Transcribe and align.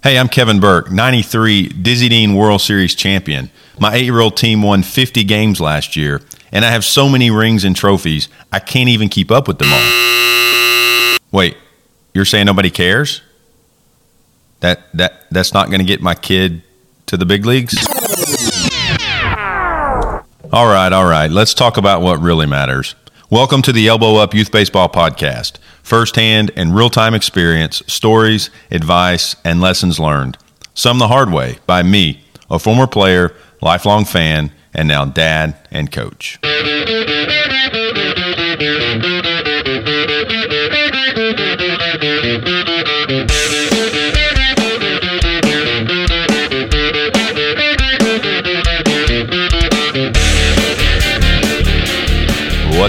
Hey, 0.00 0.16
I'm 0.16 0.28
Kevin 0.28 0.60
Burke, 0.60 0.92
93 0.92 1.70
Dizzy 1.70 2.08
Dean 2.08 2.36
World 2.36 2.60
Series 2.60 2.94
champion. 2.94 3.50
My 3.80 3.94
eight 3.94 4.04
year 4.04 4.20
old 4.20 4.36
team 4.36 4.62
won 4.62 4.84
50 4.84 5.24
games 5.24 5.60
last 5.60 5.96
year, 5.96 6.22
and 6.52 6.64
I 6.64 6.70
have 6.70 6.84
so 6.84 7.08
many 7.08 7.32
rings 7.32 7.64
and 7.64 7.74
trophies, 7.74 8.28
I 8.52 8.60
can't 8.60 8.88
even 8.88 9.08
keep 9.08 9.32
up 9.32 9.48
with 9.48 9.58
them 9.58 9.72
all. 9.72 11.18
Wait, 11.32 11.56
you're 12.14 12.24
saying 12.24 12.46
nobody 12.46 12.70
cares? 12.70 13.22
That, 14.60 14.84
that, 14.94 15.24
that's 15.32 15.52
not 15.52 15.66
going 15.66 15.80
to 15.80 15.84
get 15.84 16.00
my 16.00 16.14
kid 16.14 16.62
to 17.06 17.16
the 17.16 17.26
big 17.26 17.44
leagues? 17.44 17.76
All 20.52 20.66
right, 20.68 20.92
all 20.92 21.06
right, 21.06 21.28
let's 21.28 21.54
talk 21.54 21.76
about 21.76 22.02
what 22.02 22.20
really 22.20 22.46
matters. 22.46 22.94
Welcome 23.30 23.62
to 23.62 23.72
the 23.72 23.88
Elbow 23.88 24.14
Up 24.14 24.32
Youth 24.32 24.52
Baseball 24.52 24.88
Podcast. 24.88 25.58
Firsthand 25.88 26.50
and 26.54 26.74
real 26.74 26.90
time 26.90 27.14
experience, 27.14 27.82
stories, 27.86 28.50
advice, 28.70 29.34
and 29.42 29.58
lessons 29.58 29.98
learned. 29.98 30.36
Some 30.74 30.98
the 30.98 31.08
hard 31.08 31.32
way 31.32 31.60
by 31.66 31.82
me, 31.82 32.24
a 32.50 32.58
former 32.58 32.86
player, 32.86 33.34
lifelong 33.62 34.04
fan, 34.04 34.52
and 34.74 34.86
now 34.86 35.06
dad 35.06 35.56
and 35.70 35.90
coach. 35.90 36.38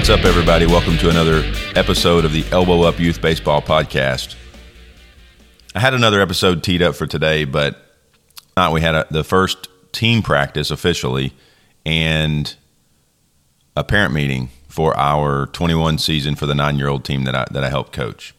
What's 0.10 0.22
up, 0.22 0.28
everybody? 0.28 0.66
Welcome 0.66 0.98
to 0.98 1.10
another 1.12 1.44
episode 1.76 2.26
of 2.26 2.32
the 2.32 2.44
Elbow 2.52 2.82
Up 2.82 3.00
Youth 3.00 3.22
Baseball 3.22 3.62
Podcast. 3.62 4.36
I 5.76 5.80
had 5.80 5.94
another 5.94 6.20
episode 6.20 6.64
teed 6.64 6.82
up 6.82 6.96
for 6.96 7.06
today, 7.06 7.46
but 7.46 7.80
not. 8.58 8.74
We 8.74 8.82
had 8.82 8.96
a, 8.96 9.06
the 9.12 9.24
first 9.24 9.68
team 9.92 10.24
practice 10.24 10.72
officially 10.72 11.32
and 11.86 12.56
a 13.76 13.84
parent 13.84 14.12
meeting 14.12 14.50
for 14.68 14.98
our 14.98 15.46
21 15.46 16.00
season 16.00 16.34
for 16.34 16.48
the 16.48 16.56
nine 16.56 16.80
year 16.80 16.88
old 16.88 17.06
team 17.06 17.26
that 17.26 17.36
I, 17.36 17.46
that 17.52 17.64
I 17.64 17.70
helped 17.70 17.94
coach. 17.94 18.34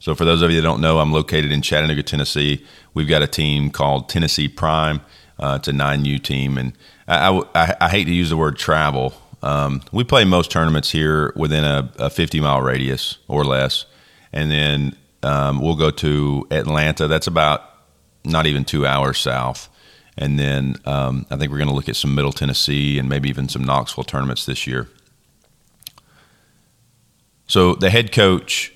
So, 0.00 0.16
for 0.16 0.24
those 0.24 0.42
of 0.42 0.50
you 0.50 0.60
that 0.60 0.66
don't 0.66 0.80
know, 0.80 0.98
I'm 0.98 1.12
located 1.12 1.52
in 1.52 1.62
Chattanooga, 1.62 2.02
Tennessee. 2.02 2.66
We've 2.92 3.08
got 3.08 3.22
a 3.22 3.28
team 3.28 3.70
called 3.70 4.08
Tennessee 4.08 4.48
Prime. 4.48 5.00
Uh, 5.38 5.58
it's 5.60 5.68
a 5.68 5.72
9U 5.72 6.24
team. 6.24 6.58
And 6.58 6.72
I, 7.06 7.40
I, 7.54 7.76
I 7.82 7.88
hate 7.88 8.06
to 8.06 8.12
use 8.12 8.30
the 8.30 8.36
word 8.36 8.56
travel 8.56 9.14
um, 9.44 9.82
we 9.92 10.04
play 10.04 10.24
most 10.24 10.50
tournaments 10.50 10.90
here 10.90 11.30
within 11.36 11.64
a, 11.64 11.92
a, 11.98 12.08
50 12.08 12.40
mile 12.40 12.62
radius 12.62 13.18
or 13.28 13.44
less, 13.44 13.84
and 14.32 14.50
then 14.50 14.96
um, 15.22 15.60
we'll 15.60 15.76
go 15.76 15.90
to 15.90 16.46
Atlanta. 16.50 17.06
That's 17.08 17.26
about 17.26 17.62
not 18.24 18.46
even 18.46 18.64
two 18.64 18.86
hours 18.86 19.18
south, 19.18 19.68
and 20.16 20.38
then 20.38 20.76
um, 20.86 21.26
I 21.30 21.36
think 21.36 21.52
we're 21.52 21.58
going 21.58 21.68
to 21.68 21.74
look 21.74 21.90
at 21.90 21.96
some 21.96 22.14
Middle 22.14 22.32
Tennessee 22.32 22.98
and 22.98 23.06
maybe 23.06 23.28
even 23.28 23.50
some 23.50 23.62
Knoxville 23.62 24.04
tournaments 24.04 24.46
this 24.46 24.66
year. 24.66 24.88
So 27.46 27.74
the 27.74 27.90
head 27.90 28.12
coach 28.12 28.72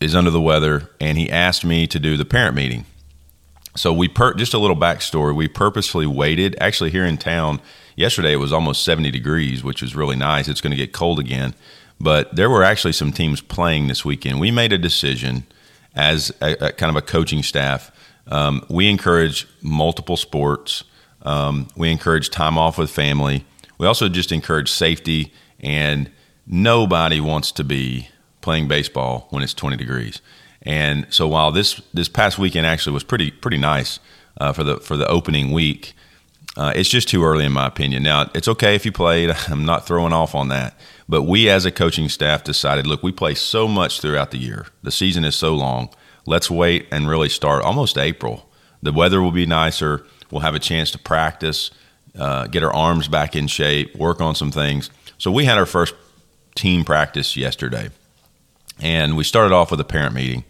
is 0.00 0.14
under 0.14 0.30
the 0.30 0.40
weather, 0.40 0.88
and 0.98 1.18
he 1.18 1.30
asked 1.30 1.66
me 1.66 1.86
to 1.86 2.00
do 2.00 2.16
the 2.16 2.24
parent 2.24 2.56
meeting. 2.56 2.86
So 3.76 3.92
we 3.92 4.08
per- 4.08 4.34
just 4.34 4.54
a 4.54 4.58
little 4.58 4.76
backstory. 4.76 5.34
We 5.34 5.48
purposefully 5.48 6.06
waited. 6.06 6.56
Actually, 6.60 6.90
here 6.90 7.04
in 7.04 7.18
town 7.18 7.60
yesterday 7.94 8.32
it 8.32 8.36
was 8.36 8.52
almost 8.52 8.84
70 8.84 9.10
degrees, 9.10 9.62
which 9.62 9.82
was 9.82 9.94
really 9.94 10.16
nice. 10.16 10.48
It's 10.48 10.60
going 10.60 10.72
to 10.72 10.76
get 10.76 10.92
cold 10.92 11.18
again. 11.18 11.54
But 12.00 12.34
there 12.36 12.50
were 12.50 12.62
actually 12.62 12.92
some 12.92 13.12
teams 13.12 13.40
playing 13.40 13.88
this 13.88 14.04
weekend. 14.04 14.38
We 14.38 14.50
made 14.50 14.72
a 14.72 14.78
decision 14.78 15.46
as 15.94 16.30
a, 16.42 16.66
a 16.66 16.72
kind 16.72 16.90
of 16.90 16.96
a 16.96 17.02
coaching 17.02 17.42
staff. 17.42 17.90
Um, 18.28 18.64
we 18.68 18.88
encourage 18.90 19.46
multiple 19.62 20.16
sports. 20.16 20.84
Um, 21.22 21.68
we 21.76 21.90
encourage 21.90 22.30
time 22.30 22.58
off 22.58 22.76
with 22.76 22.90
family. 22.90 23.46
We 23.78 23.86
also 23.86 24.08
just 24.08 24.30
encourage 24.30 24.70
safety, 24.70 25.32
and 25.60 26.10
nobody 26.46 27.20
wants 27.20 27.50
to 27.52 27.64
be 27.64 28.08
playing 28.40 28.68
baseball 28.68 29.26
when 29.30 29.42
it's 29.42 29.54
20 29.54 29.76
degrees. 29.76 30.20
And 30.66 31.06
so 31.10 31.28
while 31.28 31.52
this 31.52 31.80
this 31.94 32.08
past 32.08 32.38
weekend 32.38 32.66
actually 32.66 32.92
was 32.92 33.04
pretty 33.04 33.30
pretty 33.30 33.58
nice 33.58 34.00
uh, 34.38 34.52
for 34.52 34.64
the 34.64 34.76
for 34.78 34.96
the 34.96 35.06
opening 35.06 35.52
week, 35.52 35.94
uh, 36.56 36.72
it's 36.74 36.88
just 36.88 37.08
too 37.08 37.24
early, 37.24 37.44
in 37.44 37.52
my 37.52 37.66
opinion. 37.66 38.02
Now, 38.02 38.30
it's 38.34 38.48
okay 38.48 38.74
if 38.74 38.84
you 38.84 38.92
played. 38.92 39.30
I'm 39.48 39.64
not 39.64 39.86
throwing 39.86 40.12
off 40.12 40.34
on 40.34 40.48
that. 40.48 40.78
But 41.08 41.22
we, 41.22 41.48
as 41.48 41.64
a 41.64 41.70
coaching 41.70 42.08
staff, 42.08 42.42
decided 42.42 42.86
look, 42.86 43.02
we 43.02 43.12
play 43.12 43.34
so 43.34 43.68
much 43.68 44.00
throughout 44.00 44.32
the 44.32 44.38
year. 44.38 44.66
The 44.82 44.90
season 44.90 45.24
is 45.24 45.36
so 45.36 45.54
long. 45.54 45.90
Let's 46.26 46.50
wait 46.50 46.88
and 46.90 47.08
really 47.08 47.28
start 47.28 47.62
almost 47.62 47.96
April. 47.96 48.48
The 48.82 48.92
weather 48.92 49.22
will 49.22 49.30
be 49.30 49.46
nicer. 49.46 50.04
We'll 50.30 50.40
have 50.40 50.56
a 50.56 50.60
chance 50.60 50.90
to 50.90 50.98
practice, 50.98 51.70
uh, 52.18 52.48
get 52.48 52.64
our 52.64 52.72
arms 52.72 53.06
back 53.06 53.36
in 53.36 53.46
shape, 53.46 53.94
work 53.94 54.20
on 54.20 54.34
some 54.34 54.50
things. 54.50 54.90
So 55.18 55.30
we 55.30 55.44
had 55.44 55.58
our 55.58 55.66
first 55.66 55.94
team 56.56 56.84
practice 56.84 57.36
yesterday. 57.36 57.90
And 58.80 59.16
we 59.16 59.24
started 59.24 59.54
off 59.54 59.70
with 59.70 59.80
a 59.80 59.84
parent 59.84 60.14
meeting. 60.14 60.44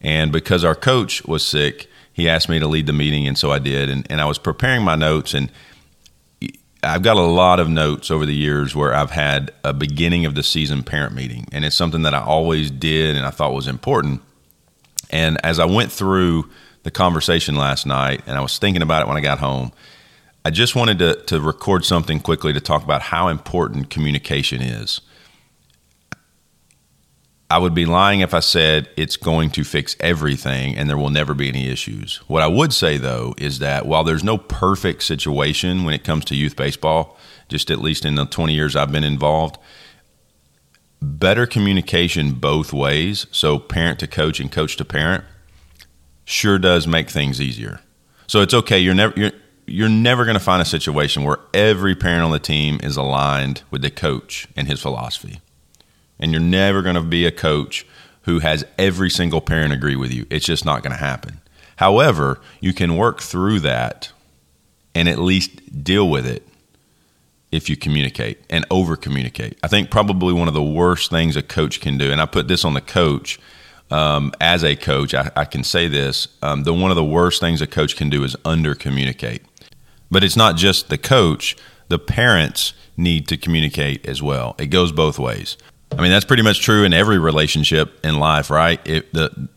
And 0.00 0.32
because 0.32 0.64
our 0.64 0.74
coach 0.74 1.24
was 1.24 1.44
sick, 1.44 1.88
he 2.12 2.28
asked 2.28 2.48
me 2.48 2.58
to 2.58 2.66
lead 2.66 2.86
the 2.86 2.92
meeting, 2.92 3.26
and 3.26 3.38
so 3.38 3.50
I 3.50 3.58
did. 3.58 3.88
And, 3.88 4.06
and 4.10 4.20
I 4.20 4.26
was 4.26 4.38
preparing 4.38 4.82
my 4.82 4.96
notes, 4.96 5.32
and 5.32 5.50
I've 6.82 7.02
got 7.02 7.16
a 7.16 7.22
lot 7.22 7.60
of 7.60 7.68
notes 7.68 8.10
over 8.10 8.26
the 8.26 8.34
years 8.34 8.74
where 8.74 8.92
I've 8.92 9.12
had 9.12 9.52
a 9.62 9.72
beginning 9.72 10.26
of 10.26 10.34
the 10.34 10.42
season 10.42 10.82
parent 10.82 11.14
meeting, 11.14 11.46
and 11.52 11.64
it's 11.64 11.76
something 11.76 12.02
that 12.02 12.14
I 12.14 12.20
always 12.20 12.70
did 12.70 13.16
and 13.16 13.24
I 13.24 13.30
thought 13.30 13.54
was 13.54 13.68
important. 13.68 14.20
And 15.10 15.38
as 15.44 15.58
I 15.58 15.64
went 15.64 15.92
through 15.92 16.50
the 16.82 16.90
conversation 16.90 17.54
last 17.54 17.86
night, 17.86 18.22
and 18.26 18.36
I 18.36 18.40
was 18.40 18.58
thinking 18.58 18.82
about 18.82 19.02
it 19.02 19.08
when 19.08 19.16
I 19.16 19.20
got 19.20 19.38
home, 19.38 19.72
I 20.44 20.50
just 20.50 20.74
wanted 20.74 20.98
to, 20.98 21.14
to 21.26 21.40
record 21.40 21.84
something 21.84 22.18
quickly 22.18 22.52
to 22.52 22.60
talk 22.60 22.82
about 22.82 23.02
how 23.02 23.28
important 23.28 23.90
communication 23.90 24.60
is. 24.60 25.00
I 27.52 27.58
would 27.58 27.74
be 27.74 27.84
lying 27.84 28.20
if 28.20 28.32
I 28.32 28.40
said 28.40 28.88
it's 28.96 29.18
going 29.18 29.50
to 29.50 29.62
fix 29.62 29.94
everything 30.00 30.74
and 30.74 30.88
there 30.88 30.96
will 30.96 31.10
never 31.10 31.34
be 31.34 31.48
any 31.48 31.68
issues. 31.68 32.16
What 32.26 32.42
I 32.42 32.46
would 32.46 32.72
say, 32.72 32.96
though, 32.96 33.34
is 33.36 33.58
that 33.58 33.84
while 33.84 34.04
there's 34.04 34.24
no 34.24 34.38
perfect 34.38 35.02
situation 35.02 35.84
when 35.84 35.92
it 35.92 36.02
comes 36.02 36.24
to 36.24 36.34
youth 36.34 36.56
baseball, 36.56 37.18
just 37.50 37.70
at 37.70 37.82
least 37.82 38.06
in 38.06 38.14
the 38.14 38.24
20 38.24 38.54
years 38.54 38.74
I've 38.74 38.90
been 38.90 39.04
involved, 39.04 39.58
better 41.02 41.44
communication 41.44 42.32
both 42.32 42.72
ways, 42.72 43.26
so 43.32 43.58
parent 43.58 43.98
to 43.98 44.06
coach 44.06 44.40
and 44.40 44.50
coach 44.50 44.78
to 44.78 44.84
parent, 44.86 45.22
sure 46.24 46.58
does 46.58 46.86
make 46.86 47.10
things 47.10 47.38
easier. 47.38 47.80
So 48.28 48.40
it's 48.40 48.54
okay. 48.54 48.78
You're 48.78 48.94
never 48.94 49.12
you're 49.14 49.32
you're 49.66 49.90
never 49.90 50.24
going 50.24 50.38
to 50.38 50.42
find 50.42 50.62
a 50.62 50.64
situation 50.64 51.22
where 51.22 51.38
every 51.52 51.94
parent 51.94 52.22
on 52.22 52.30
the 52.30 52.38
team 52.38 52.80
is 52.82 52.96
aligned 52.96 53.62
with 53.70 53.82
the 53.82 53.90
coach 53.90 54.48
and 54.56 54.66
his 54.68 54.80
philosophy 54.80 55.42
and 56.22 56.32
you're 56.32 56.40
never 56.40 56.80
going 56.80 56.94
to 56.94 57.02
be 57.02 57.26
a 57.26 57.32
coach 57.32 57.84
who 58.22 58.38
has 58.38 58.64
every 58.78 59.10
single 59.10 59.40
parent 59.40 59.72
agree 59.72 59.96
with 59.96 60.12
you. 60.12 60.24
It's 60.30 60.46
just 60.46 60.64
not 60.64 60.82
going 60.82 60.92
to 60.92 61.04
happen. 61.04 61.40
However, 61.76 62.40
you 62.60 62.72
can 62.72 62.96
work 62.96 63.20
through 63.20 63.60
that 63.60 64.12
and 64.94 65.08
at 65.08 65.18
least 65.18 65.82
deal 65.84 66.08
with 66.08 66.26
it 66.26 66.46
if 67.50 67.68
you 67.68 67.76
communicate 67.76 68.38
and 68.48 68.64
over 68.70 68.96
communicate. 68.96 69.58
I 69.62 69.68
think 69.68 69.90
probably 69.90 70.32
one 70.32 70.48
of 70.48 70.54
the 70.54 70.62
worst 70.62 71.10
things 71.10 71.36
a 71.36 71.42
coach 71.42 71.80
can 71.80 71.98
do, 71.98 72.10
and 72.12 72.20
I 72.20 72.26
put 72.26 72.48
this 72.48 72.64
on 72.64 72.74
the 72.74 72.80
coach 72.80 73.38
um, 73.90 74.32
as 74.40 74.64
a 74.64 74.74
coach, 74.74 75.12
I, 75.12 75.30
I 75.36 75.44
can 75.44 75.62
say 75.62 75.86
this 75.86 76.28
um, 76.40 76.62
the 76.62 76.72
one 76.72 76.90
of 76.90 76.96
the 76.96 77.04
worst 77.04 77.40
things 77.40 77.60
a 77.60 77.66
coach 77.66 77.94
can 77.94 78.08
do 78.08 78.24
is 78.24 78.34
under 78.44 78.74
communicate. 78.74 79.42
But 80.10 80.24
it's 80.24 80.36
not 80.36 80.56
just 80.56 80.88
the 80.88 80.96
coach, 80.96 81.56
the 81.88 81.98
parents 81.98 82.72
need 82.96 83.28
to 83.28 83.36
communicate 83.36 84.06
as 84.06 84.22
well. 84.22 84.54
It 84.58 84.66
goes 84.66 84.92
both 84.92 85.18
ways. 85.18 85.58
I 85.96 86.00
mean, 86.00 86.10
that's 86.10 86.24
pretty 86.24 86.42
much 86.42 86.60
true 86.60 86.84
in 86.84 86.92
every 86.92 87.18
relationship 87.18 88.04
in 88.04 88.18
life, 88.18 88.50
right? 88.50 88.80
It, 88.86 89.12
the 89.12 89.48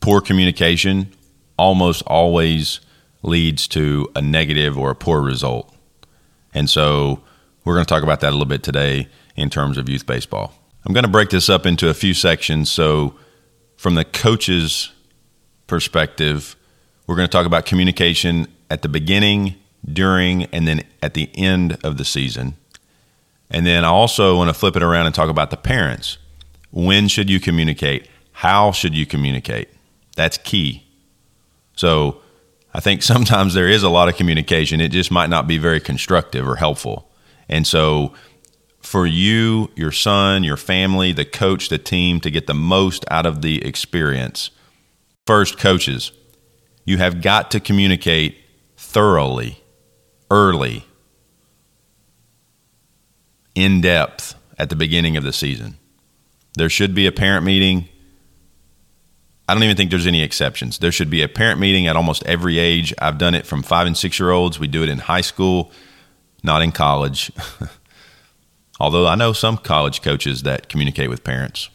poor 0.00 0.20
communication 0.20 1.12
almost 1.56 2.02
always 2.02 2.80
leads 3.22 3.66
to 3.68 4.10
a 4.14 4.20
negative 4.20 4.76
or 4.76 4.90
a 4.90 4.94
poor 4.94 5.20
result. 5.20 5.74
And 6.52 6.68
so 6.68 7.22
we're 7.64 7.74
going 7.74 7.84
to 7.84 7.88
talk 7.88 8.02
about 8.02 8.20
that 8.20 8.30
a 8.30 8.32
little 8.32 8.46
bit 8.46 8.62
today 8.62 9.08
in 9.36 9.50
terms 9.50 9.78
of 9.78 9.88
youth 9.88 10.06
baseball. 10.06 10.52
I'm 10.84 10.92
going 10.92 11.04
to 11.04 11.10
break 11.10 11.30
this 11.30 11.48
up 11.48 11.66
into 11.66 11.88
a 11.88 11.94
few 11.94 12.14
sections. 12.14 12.70
So, 12.70 13.14
from 13.76 13.96
the 13.96 14.04
coach's 14.04 14.92
perspective, 15.66 16.56
we're 17.06 17.16
going 17.16 17.28
to 17.28 17.32
talk 17.32 17.44
about 17.44 17.66
communication 17.66 18.46
at 18.70 18.82
the 18.82 18.88
beginning, 18.88 19.56
during, 19.84 20.44
and 20.46 20.66
then 20.66 20.82
at 21.02 21.14
the 21.14 21.28
end 21.34 21.76
of 21.84 21.98
the 21.98 22.04
season. 22.04 22.56
And 23.50 23.66
then 23.66 23.84
I 23.84 23.88
also 23.88 24.36
want 24.36 24.48
to 24.48 24.54
flip 24.54 24.76
it 24.76 24.82
around 24.82 25.06
and 25.06 25.14
talk 25.14 25.28
about 25.28 25.50
the 25.50 25.56
parents. 25.56 26.18
When 26.70 27.08
should 27.08 27.30
you 27.30 27.40
communicate? 27.40 28.08
How 28.32 28.72
should 28.72 28.94
you 28.94 29.06
communicate? 29.06 29.68
That's 30.16 30.38
key. 30.38 30.86
So 31.76 32.20
I 32.74 32.80
think 32.80 33.02
sometimes 33.02 33.54
there 33.54 33.68
is 33.68 33.82
a 33.82 33.88
lot 33.88 34.08
of 34.08 34.16
communication. 34.16 34.80
It 34.80 34.88
just 34.88 35.10
might 35.10 35.30
not 35.30 35.46
be 35.46 35.58
very 35.58 35.80
constructive 35.80 36.46
or 36.46 36.56
helpful. 36.56 37.10
And 37.48 37.66
so 37.66 38.12
for 38.80 39.06
you, 39.06 39.70
your 39.74 39.92
son, 39.92 40.44
your 40.44 40.56
family, 40.56 41.12
the 41.12 41.24
coach, 41.24 41.68
the 41.68 41.78
team 41.78 42.20
to 42.20 42.30
get 42.30 42.46
the 42.46 42.54
most 42.54 43.04
out 43.10 43.26
of 43.26 43.42
the 43.42 43.64
experience, 43.64 44.50
first, 45.26 45.58
coaches, 45.58 46.12
You 46.84 46.98
have 46.98 47.20
got 47.20 47.50
to 47.50 47.58
communicate 47.58 48.36
thoroughly, 48.76 49.60
early, 50.30 50.84
in 53.56 53.80
depth 53.80 54.36
at 54.58 54.68
the 54.70 54.76
beginning 54.76 55.16
of 55.16 55.24
the 55.24 55.32
season. 55.32 55.76
There 56.54 56.70
should 56.70 56.94
be 56.94 57.06
a 57.06 57.12
parent 57.12 57.44
meeting. 57.44 57.88
I 59.48 59.54
don't 59.54 59.62
even 59.64 59.76
think 59.76 59.90
there's 59.90 60.06
any 60.06 60.22
exceptions. 60.22 60.78
There 60.78 60.92
should 60.92 61.10
be 61.10 61.22
a 61.22 61.28
parent 61.28 61.58
meeting 61.58 61.86
at 61.86 61.96
almost 61.96 62.24
every 62.24 62.58
age. 62.58 62.94
I've 62.98 63.18
done 63.18 63.34
it 63.34 63.46
from 63.46 63.62
five 63.62 63.86
and 63.86 63.96
six 63.96 64.20
year 64.20 64.30
olds. 64.30 64.60
We 64.60 64.68
do 64.68 64.82
it 64.82 64.88
in 64.88 64.98
high 64.98 65.20
school, 65.22 65.72
not 66.44 66.62
in 66.62 66.70
college. 66.70 67.32
Although 68.80 69.06
I 69.06 69.14
know 69.14 69.32
some 69.32 69.56
college 69.56 70.02
coaches 70.02 70.42
that 70.42 70.68
communicate 70.68 71.08
with 71.08 71.24
parents. 71.24 71.70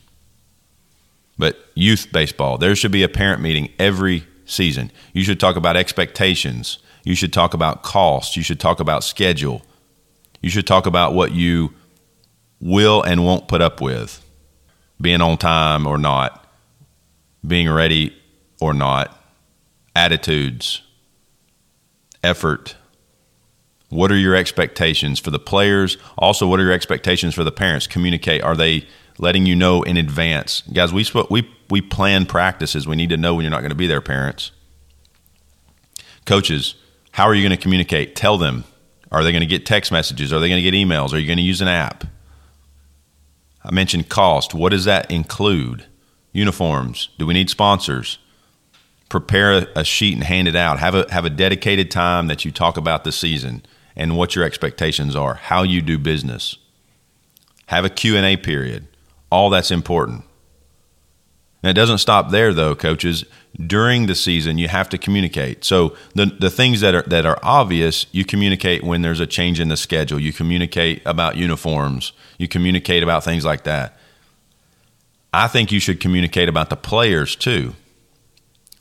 But 1.37 1.57
youth 1.73 2.09
baseball, 2.11 2.57
there 2.57 2.75
should 2.75 2.91
be 2.91 3.03
a 3.03 3.09
parent 3.09 3.41
meeting 3.41 3.69
every 3.79 4.27
season. 4.45 4.91
You 5.13 5.23
should 5.23 5.39
talk 5.39 5.55
about 5.55 5.75
expectations. 5.75 6.77
You 7.03 7.15
should 7.15 7.33
talk 7.33 7.55
about 7.55 7.81
cost. 7.81 8.35
You 8.35 8.43
should 8.43 8.59
talk 8.59 8.79
about 8.79 9.03
schedule. 9.03 9.63
You 10.41 10.49
should 10.49 10.67
talk 10.67 10.85
about 10.85 11.13
what 11.13 11.31
you 11.31 11.73
will 12.59 13.01
and 13.01 13.23
won't 13.23 13.47
put 13.47 13.61
up 13.61 13.81
with 13.81 14.25
being 14.99 15.21
on 15.21 15.37
time 15.37 15.87
or 15.87 15.97
not, 15.97 16.45
being 17.45 17.69
ready 17.69 18.15
or 18.59 18.73
not, 18.73 19.19
attitudes, 19.95 20.81
effort. 22.23 22.75
What 23.89 24.11
are 24.11 24.17
your 24.17 24.35
expectations 24.35 25.19
for 25.19 25.31
the 25.31 25.39
players? 25.39 25.97
Also, 26.17 26.47
what 26.47 26.59
are 26.59 26.63
your 26.63 26.71
expectations 26.71 27.35
for 27.35 27.43
the 27.43 27.51
parents? 27.51 27.87
Communicate. 27.87 28.41
Are 28.41 28.55
they 28.55 28.87
letting 29.17 29.45
you 29.45 29.55
know 29.55 29.83
in 29.83 29.97
advance? 29.97 30.61
Guys, 30.71 30.93
we 30.93 31.05
we 31.29 31.49
we 31.69 31.81
plan 31.81 32.25
practices. 32.25 32.87
We 32.87 32.95
need 32.95 33.09
to 33.09 33.17
know 33.17 33.35
when 33.35 33.43
you're 33.43 33.51
not 33.51 33.61
going 33.61 33.71
to 33.71 33.75
be 33.75 33.87
there, 33.87 34.01
parents. 34.01 34.51
Coaches, 36.25 36.75
how 37.11 37.25
are 37.25 37.33
you 37.33 37.41
going 37.41 37.57
to 37.57 37.61
communicate? 37.61 38.15
Tell 38.15 38.37
them. 38.37 38.63
Are 39.11 39.23
they 39.23 39.31
going 39.31 39.41
to 39.41 39.47
get 39.47 39.65
text 39.65 39.91
messages? 39.91 40.31
Are 40.31 40.39
they 40.39 40.47
going 40.47 40.63
to 40.63 40.71
get 40.71 40.77
emails? 40.77 41.13
Are 41.13 41.17
you 41.17 41.27
going 41.27 41.37
to 41.37 41.43
use 41.43 41.61
an 41.61 41.67
app? 41.67 42.05
I 43.63 43.71
mentioned 43.71 44.09
cost. 44.09 44.53
What 44.53 44.69
does 44.69 44.85
that 44.85 45.11
include? 45.11 45.85
Uniforms. 46.33 47.09
Do 47.19 47.25
we 47.25 47.33
need 47.33 47.49
sponsors? 47.49 48.17
Prepare 49.09 49.67
a 49.75 49.83
sheet 49.83 50.13
and 50.13 50.23
hand 50.23 50.47
it 50.47 50.55
out. 50.55 50.79
Have 50.79 50.95
a 50.95 51.05
have 51.11 51.25
a 51.25 51.29
dedicated 51.29 51.91
time 51.91 52.27
that 52.27 52.45
you 52.45 52.51
talk 52.51 52.77
about 52.77 53.03
the 53.03 53.11
season 53.11 53.63
and 53.95 54.15
what 54.15 54.35
your 54.35 54.45
expectations 54.45 55.15
are, 55.15 55.33
how 55.33 55.63
you 55.63 55.81
do 55.81 55.99
business. 55.99 56.57
Have 57.65 57.83
a 57.83 57.89
Q&A 57.89 58.37
period. 58.37 58.87
All 59.29 59.49
that's 59.49 59.71
important. 59.71 60.23
It 61.63 61.73
doesn't 61.73 61.99
stop 61.99 62.31
there, 62.31 62.53
though, 62.53 62.75
coaches. 62.75 63.23
During 63.55 64.07
the 64.07 64.15
season, 64.15 64.57
you 64.57 64.67
have 64.67 64.89
to 64.89 64.97
communicate. 64.97 65.63
So 65.63 65.95
the 66.15 66.25
the 66.25 66.49
things 66.49 66.81
that 66.81 66.95
are 66.95 67.03
that 67.03 67.25
are 67.25 67.37
obvious, 67.43 68.07
you 68.11 68.25
communicate 68.25 68.83
when 68.83 69.01
there's 69.01 69.19
a 69.19 69.27
change 69.27 69.59
in 69.59 69.67
the 69.67 69.77
schedule. 69.77 70.19
You 70.19 70.33
communicate 70.33 71.01
about 71.05 71.35
uniforms. 71.35 72.13
You 72.39 72.47
communicate 72.47 73.03
about 73.03 73.23
things 73.23 73.45
like 73.45 73.63
that. 73.65 73.97
I 75.33 75.47
think 75.47 75.71
you 75.71 75.79
should 75.79 75.99
communicate 75.99 76.49
about 76.49 76.69
the 76.69 76.75
players 76.75 77.35
too. 77.35 77.75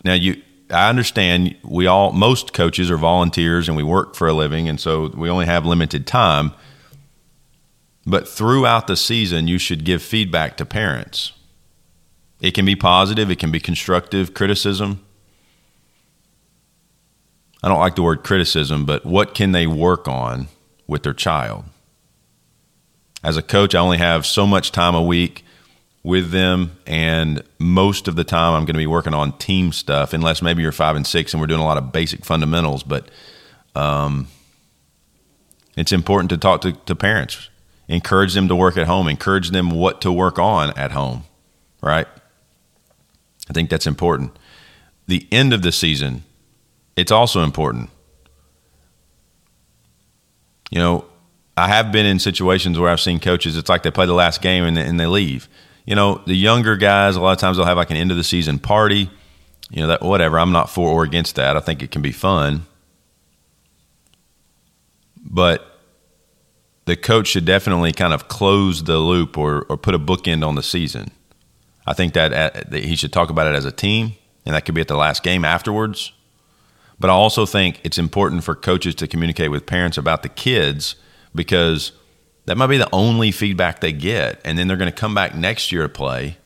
Now, 0.05 0.15
you 0.15 0.41
I 0.71 0.89
understand 0.89 1.57
we 1.63 1.87
all 1.87 2.13
most 2.13 2.55
coaches 2.55 2.91
are 2.91 2.97
volunteers 2.97 3.69
and 3.69 3.77
we 3.77 3.83
work 3.83 4.15
for 4.15 4.29
a 4.29 4.33
living, 4.33 4.69
and 4.69 4.81
so 4.81 5.09
we 5.09 5.29
only 5.29 5.47
have 5.47 5.67
limited 5.67 6.07
time. 6.07 6.53
But 8.07 8.27
throughout 8.27 8.87
the 8.87 8.97
season, 8.97 9.49
you 9.49 9.59
should 9.59 9.85
give 9.85 10.01
feedback 10.01 10.57
to 10.57 10.65
parents 10.65 11.33
it 12.41 12.53
can 12.53 12.65
be 12.65 12.77
positive, 12.77 13.31
it 13.31 13.39
can 13.39 13.51
be 13.51 13.61
constructive 13.61 14.35
criticism. 14.35 15.05
I 17.63 17.69
don't 17.69 17.79
like 17.79 17.95
the 17.95 18.03
word 18.03 18.25
criticism, 18.25 18.87
but 18.87 19.05
what 19.05 19.35
can 19.35 19.53
they 19.53 19.67
work 19.67 20.09
on 20.09 20.49
with 20.87 21.03
their 21.03 21.13
child? 21.13 21.65
As 23.23 23.37
a 23.37 23.43
coach, 23.43 23.75
I 23.75 23.81
only 23.81 23.99
have 23.99 24.25
so 24.25 24.47
much 24.47 24.73
time 24.73 24.95
a 24.95 25.03
week 25.03 25.45
with 26.03 26.31
them, 26.31 26.79
and 26.87 27.43
most 27.59 28.09
of 28.09 28.17
the 28.17 28.25
time 28.25 28.55
I'm 28.55 28.65
going 28.65 28.75
to 28.75 28.79
be 28.79 28.87
working 28.87 29.13
on 29.13 29.37
team 29.37 29.73
stuff, 29.73 30.15
unless 30.15 30.41
maybe 30.41 30.63
you're 30.63 30.73
five 30.73 30.97
and 30.97 31.07
six 31.07 31.35
and 31.35 31.41
we're 31.41 31.47
doing 31.47 31.61
a 31.61 31.65
lot 31.65 31.77
of 31.77 31.93
basic 31.93 32.25
fundamentals. 32.25 32.83
But 32.83 33.11
um, 33.75 34.29
it's 35.77 35.93
important 35.93 36.31
to 36.31 36.39
talk 36.39 36.63
to, 36.63 36.73
to 36.73 36.95
parents, 36.95 37.51
encourage 37.89 38.33
them 38.33 38.49
to 38.49 38.57
work 38.57 38.79
at 38.79 38.87
home, 38.87 39.09
encourage 39.09 39.51
them 39.51 39.71
what 39.71 40.01
to 40.01 40.11
work 40.11 40.39
on 40.39 40.71
at 40.79 40.93
home, 40.93 41.25
right? 41.83 42.07
I 43.51 43.53
think 43.53 43.69
that's 43.69 43.89
important. 43.89 44.39
The 45.09 45.27
end 45.33 45.53
of 45.53 45.63
the 45.63 45.73
season, 45.73 46.23
it's 46.95 47.11
also 47.11 47.43
important. 47.43 47.91
You 50.71 50.79
know, 50.79 51.05
I 51.57 51.67
have 51.67 51.91
been 51.91 52.07
in 52.07 52.21
situations 52.21 52.79
where 52.79 52.89
I've 52.89 53.01
seen 53.01 53.19
coaches, 53.19 53.57
it's 53.57 53.69
like 53.69 53.83
they 53.83 53.91
play 53.91 54.07
the 54.07 54.15
last 54.15 54.41
game 54.41 54.63
and, 54.63 54.79
and 54.79 55.01
they 55.01 55.07
leave. 55.07 55.49
You 55.85 55.97
know, 55.97 56.23
the 56.27 56.35
younger 56.35 56.77
guys, 56.77 57.17
a 57.17 57.21
lot 57.21 57.33
of 57.33 57.39
times 57.39 57.57
they'll 57.57 57.67
have 57.67 57.77
like 57.77 57.91
an 57.91 57.97
end 57.97 58.13
of 58.13 58.17
the 58.17 58.23
season 58.23 58.61
party. 58.61 59.11
You 59.69 59.83
know, 59.83 59.89
that 59.89 60.03
whatever. 60.03 60.39
I'm 60.39 60.53
not 60.53 60.71
for 60.71 60.89
or 60.89 61.03
against 61.03 61.35
that. 61.37 61.57
I 61.57 61.61
think 61.61 61.83
it 61.83 61.91
can 61.91 62.03
be 62.03 62.13
fun. 62.13 62.67
But 65.17 65.81
the 66.85 66.97
coach 66.97 67.29
should 67.29 67.45
definitely 67.45 67.93
kind 67.93 68.13
of 68.13 68.29
close 68.29 68.85
the 68.85 68.99
loop 68.99 69.37
or, 69.37 69.67
or 69.69 69.77
put 69.77 69.95
a 69.95 69.99
bookend 69.99 70.47
on 70.47 70.55
the 70.55 70.63
season. 70.63 71.11
I 71.87 71.93
think 71.93 72.15
that, 72.15 72.33
at, 72.33 72.57
uh, 72.57 72.61
that 72.69 72.85
he 72.85 72.97
should 72.97 73.13
talk 73.13 73.31
about 73.31 73.47
it 73.47 73.57
as 73.57 73.65
a 73.65 73.73
team, 73.73 74.13
and 74.45 74.55
that 74.55 74.65
could 74.65 74.75
be 74.75 74.81
at 74.81 74.89
the 74.89 74.97
last 74.97 75.23
game 75.23 75.45
afterwards. 75.45 76.13
But 76.99 77.11
I 77.11 77.15
also 77.15 77.47
think 77.47 77.81
it's 77.83 77.99
important 77.99 78.45
for 78.45 78.55
coaches 78.55 78.95
to 78.97 79.07
communicate 79.07 79.51
with 79.51 79.65
parents 79.65 79.97
about 79.97 80.23
the 80.23 80.29
kids 80.29 80.97
because 81.35 81.93
that 82.45 82.57
might 82.57 82.67
be 82.67 82.77
the 82.77 82.89
only 82.93 83.33
feedback 83.33 83.81
they 83.81 83.93
get. 83.93 84.41
And 84.45 84.59
then 84.59 84.69
they're 84.69 84.77
going 84.77 84.93
to 84.93 84.97
come 84.97 85.15
back 85.15 85.35
next 85.35 85.73
year 85.73 85.83
to 85.83 85.89
play 85.89 86.37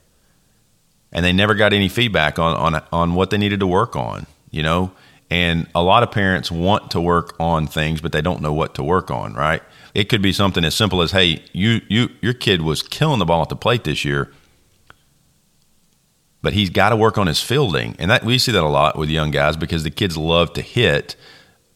and 1.15 1.25
they 1.25 1.33
never 1.33 1.55
got 1.55 1.73
any 1.73 1.89
feedback 1.89 2.39
on, 2.39 2.75
on, 2.75 2.83
on 2.93 3.15
what 3.15 3.31
they 3.31 3.39
needed 3.39 3.61
to 3.61 3.67
work 3.67 3.95
on, 3.95 4.27
you 4.51 4.63
know? 4.63 4.91
And 5.31 5.69
a 5.75 5.83
lot 5.83 6.03
of 6.03 6.11
parents 6.11 6.51
want 6.51 6.91
to 6.91 7.01
work 7.01 7.35
on 7.41 7.67
things, 7.67 8.01
but 8.01 8.13
they 8.13 8.21
don't 8.21 8.43
know 8.43 8.53
what 8.53 8.75
to 8.75 8.83
work 8.83 9.11
on, 9.11 9.33
right? 9.35 9.63
It 9.95 10.09
could 10.09 10.21
be 10.21 10.33
something 10.33 10.65
as 10.65 10.75
simple 10.75 11.01
as, 11.01 11.13
hey, 11.13 11.43
you, 11.53 11.81
you, 11.89 12.11
your 12.21 12.35
kid 12.35 12.63
was 12.63 12.83
killing 12.83 13.21
the 13.21 13.25
ball 13.25 13.43
at 13.43 13.49
the 13.49 13.57
plate 13.57 13.85
this 13.85 14.05
year 14.05 14.31
but 16.45 16.53
he's 16.53 16.69
got 16.69 16.91
to 16.91 16.97
work 16.97 17.17
on 17.17 17.27
his 17.27 17.41
fielding. 17.41 17.97
And 17.99 18.11
that 18.11 18.23
we 18.23 18.39
see 18.39 18.53
that 18.53 18.63
a 18.63 18.69
lot 18.69 18.99
with 18.99 19.09
young 19.09 19.31
guys 19.31 19.57
because 19.57 19.83
the 19.83 19.91
kids 19.91 20.17
love 20.17 20.53
to 20.53 20.61
hit. 20.61 21.17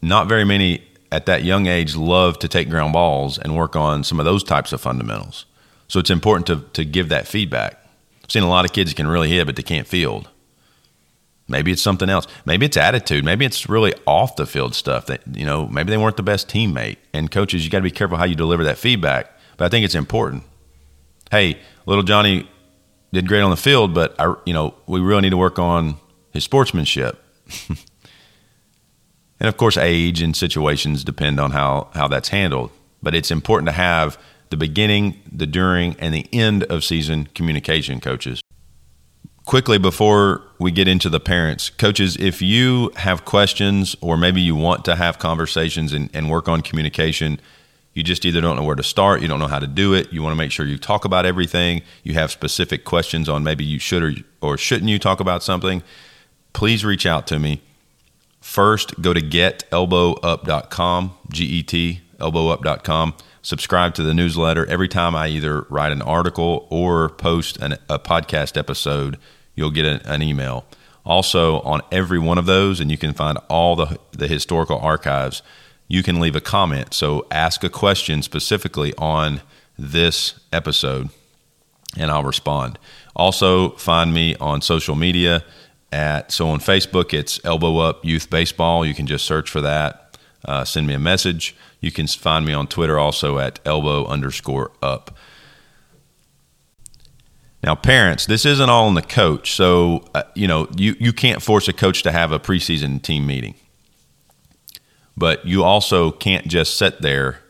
Not 0.03 0.29
very 0.29 0.45
many 0.45 0.87
at 1.11 1.25
that 1.25 1.43
young 1.43 1.67
age 1.67 1.97
love 1.97 2.39
to 2.41 2.49
take 2.49 2.69
ground 2.69 2.93
balls 2.93 3.39
and 3.39 3.57
work 3.57 3.75
on 3.75 4.05
some 4.05 4.21
of 4.21 4.27
those 4.27 4.45
types 4.45 4.73
of 4.75 4.81
fundamentals. 4.83 5.47
So 5.89 5.99
it's 5.99 6.11
important 6.11 6.47
to, 6.49 6.61
to 6.75 6.85
give 6.85 7.09
that 7.09 7.27
feedback. 7.27 7.83
I've 8.23 8.31
seen 8.31 8.43
a 8.43 8.49
lot 8.49 8.67
of 8.67 8.75
kids 8.75 8.93
can 8.93 9.07
really 9.07 9.31
hit, 9.31 9.47
but 9.47 9.57
they 9.57 9.63
can't 9.63 9.87
field. 9.87 10.29
Maybe 11.49 11.73
it's 11.73 11.81
something 11.81 12.11
else. 12.11 12.27
Maybe 12.45 12.67
it's 12.67 12.77
attitude. 12.77 13.25
Maybe 13.25 13.47
it's 13.47 13.71
really 13.71 13.95
off 14.07 14.37
the 14.37 14.45
field 14.45 14.75
stuff 14.75 15.07
that, 15.07 15.23
you 15.35 15.47
know, 15.47 15.67
maybe 15.67 15.89
they 15.89 15.97
weren't 15.97 16.19
the 16.19 16.23
best 16.23 16.47
teammate. 16.47 16.99
And 17.15 17.31
coaches, 17.31 17.65
you 17.65 17.71
got 17.71 17.79
to 17.79 17.85
be 17.85 17.91
careful 17.91 18.19
how 18.19 18.27
you 18.27 18.35
deliver 18.35 18.65
that 18.65 18.77
feedback. 18.77 19.33
But 19.57 19.65
I 19.65 19.69
think 19.71 19.87
it's 19.87 19.95
important. 19.95 20.43
Hey, 21.31 21.59
little 21.87 22.05
Johnny 22.05 22.47
did 23.13 23.29
great 23.29 23.41
on 23.41 23.51
the 23.51 23.57
field, 23.57 23.95
but 23.95 24.15
I, 24.19 24.35
you 24.45 24.53
know, 24.53 24.75
we 24.87 25.01
really 25.01 25.23
need 25.23 25.31
to 25.31 25.37
work 25.37 25.59
on 25.59 25.97
his 26.33 26.45
sportsmanship. 26.45 27.23
and 27.69 29.49
of 29.49 29.57
course, 29.57 29.77
age 29.77 30.21
and 30.21 30.37
situations 30.37 31.05
depend 31.05 31.41
on 31.41 31.53
how 31.53 31.89
how 31.95 32.09
that's 32.09 32.29
handled. 32.29 32.71
But 33.03 33.15
it's 33.15 33.31
important 33.31 33.67
to 33.69 33.73
have 33.73 34.19
the 34.51 34.57
beginning, 34.57 35.21
the 35.31 35.47
during, 35.47 35.95
and 35.99 36.15
the 36.15 36.27
end 36.33 36.65
of 36.65 36.85
season 36.85 37.29
communication, 37.35 38.01
coaches. 38.01 38.41
Quickly 39.45 39.79
before 39.79 40.43
we 40.59 40.71
get 40.71 40.89
into 40.89 41.09
the 41.09 41.21
parents, 41.21 41.71
coaches, 41.71 42.17
if 42.17 42.43
you 42.43 42.91
have 42.97 43.25
questions 43.25 43.97
or 44.03 44.19
maybe 44.19 44.43
you 44.43 44.55
want 44.55 44.85
to 44.85 44.97
have 44.97 45.19
conversations 45.19 45.95
and, 45.95 46.11
and 46.13 46.29
work 46.29 46.49
on 46.49 46.61
communication, 46.61 47.41
you 47.99 48.05
just 48.05 48.25
either 48.25 48.41
don't 48.41 48.55
know 48.55 48.63
where 48.63 48.77
to 48.77 48.83
start, 48.85 49.21
you 49.23 49.27
don't 49.27 49.41
know 49.41 49.49
how 49.49 49.59
to 49.59 49.67
do 49.67 49.93
it, 49.93 50.13
you 50.13 50.23
want 50.23 50.31
to 50.31 50.37
make 50.37 50.53
sure 50.53 50.65
you 50.65 50.79
talk 50.79 51.05
about 51.05 51.27
everything, 51.27 51.83
you 52.05 52.15
have 52.15 52.31
specific 52.31 52.85
questions 52.85 53.29
on 53.29 53.43
maybe 53.43 53.65
you 53.65 53.81
should 53.81 54.05
or, 54.05 54.15
or 54.41 54.57
shouldn't 54.57 54.89
you 54.89 55.01
talk 55.01 55.19
about 55.19 55.43
something, 55.43 55.83
please 56.53 56.85
reach 56.85 57.07
out 57.07 57.27
to 57.27 57.41
me. 57.41 57.61
First, 58.41 59.03
go 59.03 59.13
to 59.13 59.21
getelbowup.com, 59.21 61.17
G 61.33 61.45
E 61.45 61.63
T, 61.65 62.01
elbowup.com. 62.19 63.15
Subscribe 63.43 63.95
to 63.95 64.05
the 64.05 64.15
newsletter. 64.15 64.65
Every 64.67 64.87
time 64.87 65.17
I 65.17 65.27
either 65.27 65.63
write 65.69 65.91
an 65.91 66.03
article 66.03 66.69
or 66.71 67.09
post 67.09 67.57
an, 67.57 67.79
a 67.89 67.99
podcast 67.99 68.57
episode, 68.57 69.19
you'll 69.57 69.73
get 69.73 69.87
an, 69.87 70.01
an 70.05 70.23
email. 70.23 70.67
Also, 71.05 71.59
on 71.63 71.81
every 71.91 72.21
one 72.21 72.39
of 72.39 72.47
those, 72.47 72.79
and 72.79 72.93
you 72.93 72.99
can 72.99 73.13
find 73.13 73.39
all 73.49 73.75
the, 73.75 73.99
the 74.13 74.29
historical 74.29 74.79
archives 74.79 75.43
you 75.89 76.03
can 76.03 76.21
leave 76.21 76.37
a 76.37 76.41
comment. 76.41 76.95
So 76.95 77.27
ask 77.31 77.65
a 77.65 77.71
question 77.71 78.23
specifically 78.23 78.95
on 78.99 79.41
this 79.79 80.39
episode 80.53 81.09
and 81.97 82.11
I'll 82.11 82.25
respond. 82.25 82.79
Also, 83.17 83.71
find 83.71 84.13
me 84.13 84.37
on 84.37 84.61
social 84.61 84.95
media 84.95 85.45
at 85.91 86.31
so 86.31 86.49
on 86.51 86.61
Facebook 86.61 87.15
it's 87.15 87.41
Elbow 87.45 87.79
Up 87.79 88.05
Youth 88.05 88.29
Baseball. 88.29 88.85
You 88.85 88.95
can 88.95 89.07
just 89.07 89.25
search 89.25 89.51
for 89.51 89.63
that. 89.63 90.17
Uh, 90.45 90.65
send 90.65 90.87
me 90.87 90.95
a 90.95 90.99
message. 90.99 91.57
You 91.81 91.91
can 91.91 92.07
find 92.07 92.45
me 92.45 92.53
on 92.53 92.67
Twitter 92.67 92.99
also 92.99 93.39
at 93.39 93.59
elbow 93.65 94.07
underscore 94.07 94.71
up. 94.83 95.17
Now, 97.63 97.75
parents, 97.75 98.27
this 98.27 98.47
isn't 98.47 98.71
all 98.71 98.87
on 98.87 98.95
the 98.95 99.03
coach. 99.03 99.55
So, 99.55 100.05
uh, 100.15 100.23
you 100.35 100.47
know, 100.47 100.69
you, 100.77 100.95
you 101.01 101.13
can't 101.13 101.43
force 101.43 101.67
a 101.67 101.73
coach 101.73 102.03
to 102.05 102.13
have 102.13 102.31
a 102.31 102.39
preseason 102.39 103.03
team 103.03 103.27
meeting. 103.27 103.57
But 105.19 105.45
you 105.45 105.65
also 105.65 106.13
can't 106.13 106.47
just 106.47 106.77
sit 106.79 107.03
there 107.03 107.41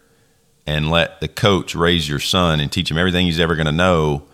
and 0.67 0.91
let 0.91 1.21
the 1.21 1.29
coach 1.29 1.75
raise 1.75 2.09
your 2.09 2.19
son 2.19 2.61
and 2.61 2.73
teach 2.73 2.91
him 2.91 2.97
everything 2.97 3.27
he's 3.27 3.39
ever 3.39 3.57
going 3.57 3.67
to 3.67 3.73
know 3.73 4.25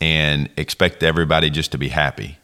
and 0.00 0.48
expect 0.56 1.02
everybody 1.02 1.50
just 1.50 1.72
to 1.72 1.78
be 1.78 1.88
happy. 1.88 2.38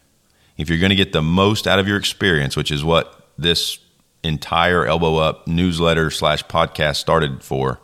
If 0.57 0.69
you're 0.69 0.79
going 0.79 0.89
to 0.89 0.95
get 0.95 1.13
the 1.13 1.21
most 1.21 1.65
out 1.65 1.79
of 1.79 1.87
your 1.87 1.97
experience, 1.97 2.57
which 2.57 2.71
is 2.71 2.83
what 2.83 3.29
this 3.37 3.79
entire 4.21 4.85
Elbow 4.85 5.15
Up 5.15 5.47
newsletter 5.47 6.09
slash 6.09 6.43
podcast 6.43 6.97
started 6.97 7.41
for, 7.41 7.79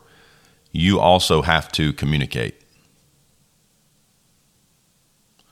you 0.72 1.00
also 1.00 1.40
have 1.40 1.72
to 1.72 1.94
communicate. 1.94 2.60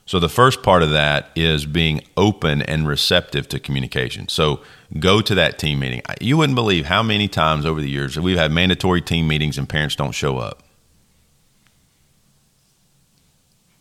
So 0.06 0.20
the 0.20 0.28
first 0.28 0.62
part 0.62 0.82
of 0.82 0.90
that 0.90 1.30
is 1.34 1.64
being 1.64 2.02
open 2.16 2.60
and 2.60 2.86
receptive 2.86 3.48
to 3.48 3.58
communication. 3.58 4.28
So 4.28 4.60
go 4.98 5.20
to 5.20 5.34
that 5.34 5.58
team 5.58 5.80
meeting. 5.80 6.02
You 6.20 6.36
wouldn't 6.36 6.56
believe 6.56 6.86
how 6.86 7.02
many 7.02 7.28
times 7.28 7.66
over 7.66 7.80
the 7.80 7.90
years 7.90 8.18
we've 8.18 8.38
had 8.38 8.52
mandatory 8.52 9.00
team 9.00 9.26
meetings 9.26 9.58
and 9.58 9.68
parents 9.68 9.96
don't 9.96 10.12
show 10.12 10.38
up. 10.38 10.62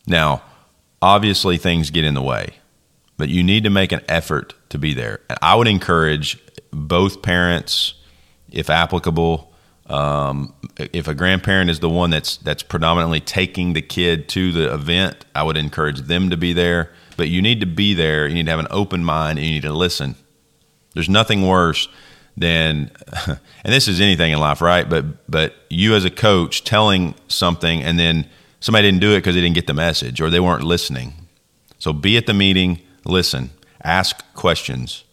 Now, 0.06 0.42
obviously 1.00 1.56
things 1.56 1.90
get 1.90 2.04
in 2.04 2.14
the 2.14 2.22
way, 2.22 2.54
but 3.16 3.28
you 3.28 3.42
need 3.42 3.64
to 3.64 3.70
make 3.70 3.92
an 3.92 4.02
effort 4.08 4.54
to 4.70 4.78
be 4.78 4.92
there. 4.92 5.20
And 5.28 5.38
I 5.40 5.54
would 5.54 5.68
encourage 5.68 6.38
both 6.70 7.22
parents, 7.22 7.94
if 8.50 8.68
applicable, 8.68 9.52
um, 9.86 10.54
if 10.78 11.08
a 11.08 11.14
grandparent 11.14 11.70
is 11.70 11.80
the 11.80 11.90
one 11.90 12.10
that's 12.10 12.38
that's 12.38 12.62
predominantly 12.62 13.20
taking 13.20 13.74
the 13.74 13.82
kid 13.82 14.28
to 14.30 14.50
the 14.52 14.72
event, 14.72 15.24
I 15.34 15.42
would 15.42 15.56
encourage 15.56 16.00
them 16.00 16.30
to 16.30 16.36
be 16.36 16.52
there. 16.52 16.90
But 17.16 17.28
you 17.28 17.40
need 17.42 17.60
to 17.60 17.66
be 17.66 17.94
there. 17.94 18.26
You 18.26 18.34
need 18.34 18.46
to 18.46 18.50
have 18.50 18.60
an 18.60 18.66
open 18.70 19.04
mind, 19.04 19.38
and 19.38 19.46
you 19.46 19.54
need 19.54 19.62
to 19.62 19.72
listen. 19.72 20.16
There's 20.94 21.08
nothing 21.08 21.46
worse 21.46 21.88
than, 22.36 22.90
and 23.26 23.38
this 23.64 23.88
is 23.88 24.00
anything 24.00 24.32
in 24.32 24.38
life, 24.38 24.60
right? 24.60 24.88
But 24.88 25.30
but 25.30 25.54
you 25.68 25.94
as 25.94 26.04
a 26.04 26.10
coach 26.10 26.64
telling 26.64 27.14
something, 27.28 27.82
and 27.82 27.98
then 27.98 28.26
somebody 28.60 28.88
didn't 28.88 29.00
do 29.00 29.12
it 29.12 29.16
because 29.18 29.34
they 29.34 29.40
didn't 29.40 29.54
get 29.54 29.66
the 29.66 29.74
message 29.74 30.20
or 30.20 30.30
they 30.30 30.40
weren't 30.40 30.64
listening. 30.64 31.14
So 31.78 31.92
be 31.92 32.16
at 32.16 32.26
the 32.26 32.34
meeting, 32.34 32.80
listen, 33.04 33.50
ask 33.82 34.24
questions 34.34 35.04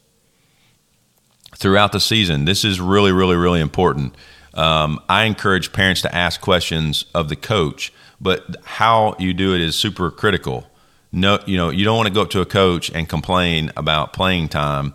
throughout 1.55 1.91
the 1.91 1.99
season. 1.99 2.45
This 2.45 2.63
is 2.63 2.79
really, 2.79 3.11
really, 3.11 3.35
really 3.35 3.59
important. 3.59 4.15
Um, 4.53 4.99
I 5.07 5.25
encourage 5.25 5.73
parents 5.73 6.01
to 6.01 6.15
ask 6.15 6.41
questions 6.41 7.05
of 7.13 7.29
the 7.29 7.35
coach, 7.35 7.93
but 8.19 8.55
how 8.63 9.15
you 9.19 9.33
do 9.33 9.53
it 9.53 9.61
is 9.61 9.75
super 9.75 10.11
critical. 10.11 10.67
No, 11.11 11.39
you 11.45 11.57
know, 11.57 11.69
you 11.69 11.83
don't 11.83 11.97
want 11.97 12.07
to 12.07 12.13
go 12.13 12.21
up 12.21 12.29
to 12.31 12.41
a 12.41 12.45
coach 12.45 12.89
and 12.89 13.07
complain 13.07 13.71
about 13.75 14.13
playing 14.13 14.49
time 14.49 14.93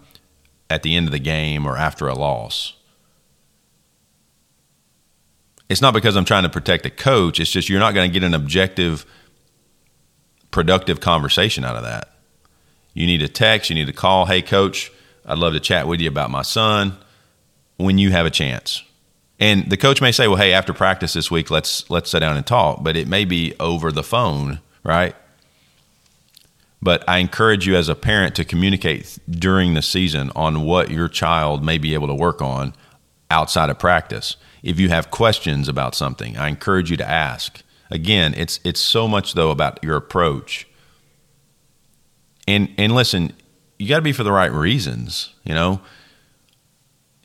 at 0.68 0.82
the 0.82 0.96
end 0.96 1.06
of 1.06 1.12
the 1.12 1.18
game 1.18 1.66
or 1.66 1.76
after 1.76 2.08
a 2.08 2.14
loss. 2.14 2.74
It's 5.68 5.82
not 5.82 5.94
because 5.94 6.16
I'm 6.16 6.24
trying 6.24 6.44
to 6.44 6.48
protect 6.48 6.84
the 6.84 6.90
coach. 6.90 7.40
It's 7.40 7.50
just 7.50 7.68
you're 7.68 7.80
not 7.80 7.94
going 7.94 8.10
to 8.10 8.12
get 8.12 8.24
an 8.24 8.34
objective, 8.34 9.04
productive 10.50 11.00
conversation 11.00 11.64
out 11.64 11.76
of 11.76 11.82
that. 11.82 12.10
You 12.94 13.06
need 13.06 13.22
a 13.22 13.28
text, 13.28 13.68
you 13.68 13.74
need 13.74 13.88
to 13.88 13.92
call, 13.92 14.26
hey, 14.26 14.42
coach, 14.42 14.92
I'd 15.24 15.38
love 15.38 15.54
to 15.54 15.60
chat 15.60 15.88
with 15.88 16.00
you 16.00 16.08
about 16.08 16.30
my 16.30 16.42
son 16.42 16.96
when 17.76 17.98
you 17.98 18.10
have 18.10 18.26
a 18.26 18.30
chance. 18.30 18.82
And 19.38 19.68
the 19.68 19.76
coach 19.76 20.00
may 20.00 20.12
say, 20.12 20.28
"Well, 20.28 20.38
hey, 20.38 20.52
after 20.52 20.72
practice 20.72 21.12
this 21.12 21.30
week, 21.30 21.50
let's 21.50 21.88
let's 21.90 22.10
sit 22.10 22.20
down 22.20 22.36
and 22.36 22.46
talk." 22.46 22.82
But 22.82 22.96
it 22.96 23.06
may 23.06 23.26
be 23.26 23.54
over 23.60 23.92
the 23.92 24.02
phone, 24.02 24.60
right? 24.82 25.14
But 26.86 27.02
I 27.08 27.18
encourage 27.18 27.66
you 27.66 27.74
as 27.74 27.88
a 27.88 27.96
parent 27.96 28.36
to 28.36 28.44
communicate 28.44 29.18
during 29.28 29.74
the 29.74 29.82
season 29.82 30.30
on 30.36 30.60
what 30.60 30.88
your 30.88 31.08
child 31.08 31.64
may 31.64 31.78
be 31.78 31.94
able 31.94 32.06
to 32.06 32.14
work 32.14 32.40
on 32.40 32.74
outside 33.28 33.70
of 33.70 33.78
practice. 33.80 34.36
If 34.62 34.78
you 34.78 34.88
have 34.90 35.10
questions 35.10 35.66
about 35.66 35.96
something, 35.96 36.36
I 36.36 36.46
encourage 36.46 36.88
you 36.88 36.96
to 36.98 37.04
ask. 37.04 37.64
Again, 37.90 38.34
it's 38.36 38.60
it's 38.62 38.78
so 38.78 39.08
much 39.08 39.34
though 39.34 39.50
about 39.50 39.82
your 39.82 39.96
approach. 39.96 40.68
And 42.46 42.72
and 42.78 42.94
listen, 42.94 43.32
you 43.80 43.88
got 43.88 43.96
to 43.96 44.02
be 44.02 44.12
for 44.12 44.22
the 44.22 44.30
right 44.30 44.52
reasons, 44.52 45.34
you 45.42 45.54
know 45.54 45.80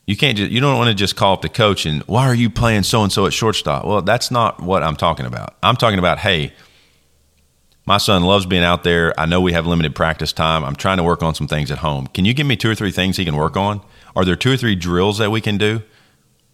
you 0.08 0.18
can't 0.18 0.38
just, 0.38 0.52
you 0.52 0.60
don't 0.60 0.78
want 0.80 0.88
to 0.88 0.96
just 0.96 1.16
call 1.16 1.34
up 1.36 1.44
the 1.44 1.50
coach 1.50 1.86
and 1.86 2.02
why 2.04 2.26
are 2.26 2.34
you 2.34 2.50
playing 2.50 2.82
so 2.82 3.04
and 3.04 3.14
so 3.14 3.28
at 3.28 3.34
shortstop? 3.34 3.86
Well, 3.86 4.02
that's 4.02 4.32
not 4.32 4.60
what 4.60 4.82
I'm 4.82 4.96
talking 4.96 5.28
about. 5.28 5.56
I'm 5.62 5.76
talking 5.76 6.00
about, 6.00 6.18
hey, 6.18 6.52
my 7.86 7.98
son 7.98 8.24
loves 8.24 8.46
being 8.46 8.64
out 8.64 8.84
there. 8.84 9.20
I 9.20 9.26
know 9.26 9.42
we 9.42 9.54
have 9.54 9.66
limited 9.66 9.96
practice 9.96 10.32
time. 10.32 10.64
I'm 10.64 10.76
trying 10.76 10.98
to 10.98 11.04
work 11.04 11.24
on 11.24 11.36
some 11.36 11.48
things 11.48 11.72
at 11.72 11.80
home. 11.80 12.08
Can 12.08 12.26
you 12.26 12.34
give 12.34 12.46
me 12.46 12.56
two 12.56 12.70
or 12.70 12.76
three 12.76 12.92
things 12.92 13.18
he 13.18 13.26
can 13.26 13.36
work 13.36 13.58
on? 13.58 13.82
Are 14.16 14.24
there 14.24 14.36
two 14.36 14.54
or 14.54 14.58
three 14.58 14.76
drills 14.76 15.18
that 15.18 15.32
we 15.32 15.42
can 15.42 15.58
do? 15.58 15.82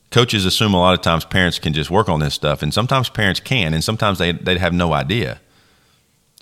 Coaches 0.10 0.46
assume 0.46 0.74
a 0.74 0.80
lot 0.80 0.94
of 0.94 1.02
times 1.02 1.26
parents 1.26 1.60
can 1.60 1.74
just 1.74 1.92
work 1.92 2.08
on 2.08 2.22
this 2.22 2.34
stuff, 2.34 2.64
and 2.64 2.74
sometimes 2.74 3.10
parents 3.10 3.42
can, 3.42 3.74
and 3.74 3.84
sometimes 3.84 4.20
they, 4.20 4.32
they 4.32 4.58
have 4.58 4.74
no 4.74 4.94
idea. 4.94 5.42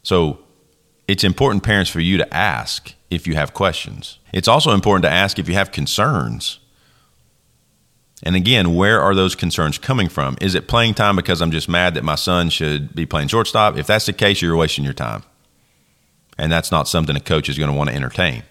So 0.03 0.39
it's 1.07 1.23
important, 1.23 1.63
parents, 1.63 1.89
for 1.89 1.99
you 1.99 2.17
to 2.17 2.31
ask 2.31 2.93
if 3.09 3.25
you 3.25 3.33
have 3.33 3.55
questions. 3.55 4.19
It's 4.33 4.47
also 4.47 4.71
important 4.71 5.03
to 5.03 5.09
ask 5.09 5.39
if 5.39 5.49
you 5.49 5.55
have 5.55 5.71
concerns. 5.71 6.59
And 8.23 8.35
again, 8.35 8.75
where 8.75 9.01
are 9.01 9.13
those 9.13 9.35
concerns 9.35 9.77
coming 9.77 10.09
from? 10.09 10.37
Is 10.39 10.55
it 10.55 10.67
playing 10.67 10.93
time 10.93 11.15
because 11.15 11.41
I'm 11.41 11.51
just 11.51 11.67
mad 11.67 11.95
that 11.95 12.03
my 12.03 12.15
son 12.15 12.49
should 12.49 12.95
be 12.95 13.05
playing 13.05 13.27
shortstop? 13.27 13.77
If 13.77 13.87
that's 13.87 14.05
the 14.05 14.13
case, 14.13 14.41
you're 14.41 14.55
wasting 14.55 14.83
your 14.83 14.93
time. 14.93 15.23
And 16.37 16.51
that's 16.51 16.71
not 16.71 16.87
something 16.87 17.15
a 17.15 17.19
coach 17.19 17.49
is 17.49 17.57
going 17.57 17.69
to 17.69 17.75
want 17.75 17.89
to 17.89 17.95
entertain. 17.95 18.43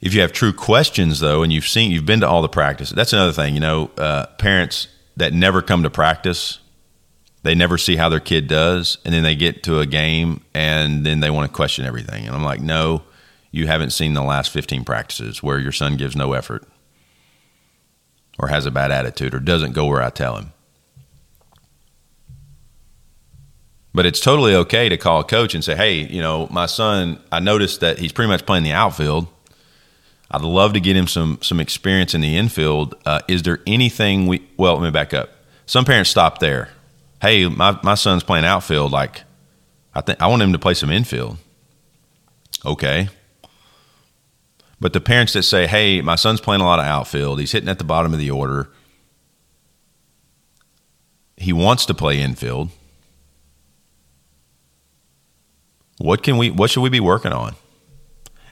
If 0.00 0.14
you 0.14 0.22
have 0.22 0.32
true 0.32 0.52
questions, 0.52 1.20
though, 1.20 1.42
and 1.42 1.52
you've 1.52 1.68
seen, 1.68 1.90
you've 1.90 2.06
been 2.06 2.20
to 2.20 2.28
all 2.28 2.40
the 2.40 2.48
practice, 2.48 2.90
that's 2.90 3.12
another 3.12 3.32
thing. 3.32 3.54
You 3.54 3.60
know, 3.60 3.90
uh, 3.98 4.26
parents 4.38 4.88
that 5.16 5.34
never 5.34 5.60
come 5.60 5.82
to 5.82 5.90
practice, 5.90 6.58
they 7.42 7.54
never 7.54 7.76
see 7.76 7.96
how 7.96 8.08
their 8.08 8.20
kid 8.20 8.48
does, 8.48 8.96
and 9.04 9.12
then 9.12 9.22
they 9.22 9.34
get 9.34 9.62
to 9.64 9.80
a 9.80 9.86
game 9.86 10.42
and 10.54 11.04
then 11.04 11.20
they 11.20 11.30
want 11.30 11.50
to 11.50 11.54
question 11.54 11.84
everything. 11.84 12.26
And 12.26 12.34
I'm 12.34 12.44
like, 12.44 12.60
no, 12.60 13.02
you 13.50 13.66
haven't 13.66 13.90
seen 13.90 14.14
the 14.14 14.22
last 14.22 14.50
15 14.50 14.84
practices 14.84 15.42
where 15.42 15.58
your 15.58 15.72
son 15.72 15.96
gives 15.96 16.16
no 16.16 16.32
effort 16.32 16.66
or 18.40 18.48
has 18.48 18.64
a 18.64 18.70
bad 18.70 18.90
attitude 18.90 19.34
or 19.34 19.38
doesn't 19.38 19.72
go 19.72 19.86
where 19.86 20.02
I 20.02 20.08
tell 20.08 20.36
him. 20.36 20.52
But 23.92 24.06
it's 24.06 24.20
totally 24.20 24.54
okay 24.54 24.88
to 24.88 24.96
call 24.96 25.20
a 25.20 25.24
coach 25.24 25.54
and 25.54 25.62
say, 25.62 25.76
hey, 25.76 26.06
you 26.06 26.22
know, 26.22 26.46
my 26.50 26.66
son, 26.66 27.20
I 27.30 27.40
noticed 27.40 27.80
that 27.80 27.98
he's 27.98 28.12
pretty 28.12 28.28
much 28.28 28.46
playing 28.46 28.64
the 28.64 28.72
outfield. 28.72 29.26
I'd 30.30 30.42
love 30.42 30.72
to 30.74 30.80
get 30.80 30.96
him 30.96 31.08
some 31.08 31.38
some 31.42 31.58
experience 31.58 32.14
in 32.14 32.20
the 32.20 32.36
infield. 32.36 32.94
Uh, 33.04 33.20
is 33.26 33.42
there 33.42 33.58
anything 33.66 34.26
we? 34.26 34.46
Well, 34.56 34.74
let 34.74 34.84
me 34.84 34.90
back 34.90 35.12
up. 35.12 35.30
Some 35.66 35.84
parents 35.84 36.08
stop 36.08 36.38
there. 36.38 36.68
Hey, 37.20 37.46
my, 37.48 37.78
my 37.82 37.94
son's 37.94 38.22
playing 38.22 38.44
outfield. 38.44 38.92
Like, 38.92 39.22
I 39.92 40.00
think 40.00 40.22
I 40.22 40.28
want 40.28 40.40
him 40.40 40.52
to 40.52 40.58
play 40.58 40.74
some 40.74 40.90
infield. 40.90 41.36
Okay, 42.64 43.08
but 44.80 44.94
the 44.94 45.00
parents 45.00 45.34
that 45.34 45.42
say, 45.42 45.66
hey, 45.66 46.00
my 46.00 46.14
son's 46.14 46.40
playing 46.40 46.62
a 46.62 46.64
lot 46.64 46.78
of 46.78 46.86
outfield, 46.86 47.38
he's 47.38 47.52
hitting 47.52 47.68
at 47.68 47.78
the 47.78 47.84
bottom 47.84 48.12
of 48.12 48.18
the 48.18 48.30
order, 48.30 48.70
he 51.36 51.52
wants 51.52 51.86
to 51.86 51.94
play 51.94 52.20
infield. 52.20 52.70
What 55.98 56.22
can 56.22 56.38
we? 56.38 56.50
What 56.50 56.70
should 56.70 56.80
we 56.80 56.88
be 56.88 57.00
working 57.00 57.32
on? 57.32 57.54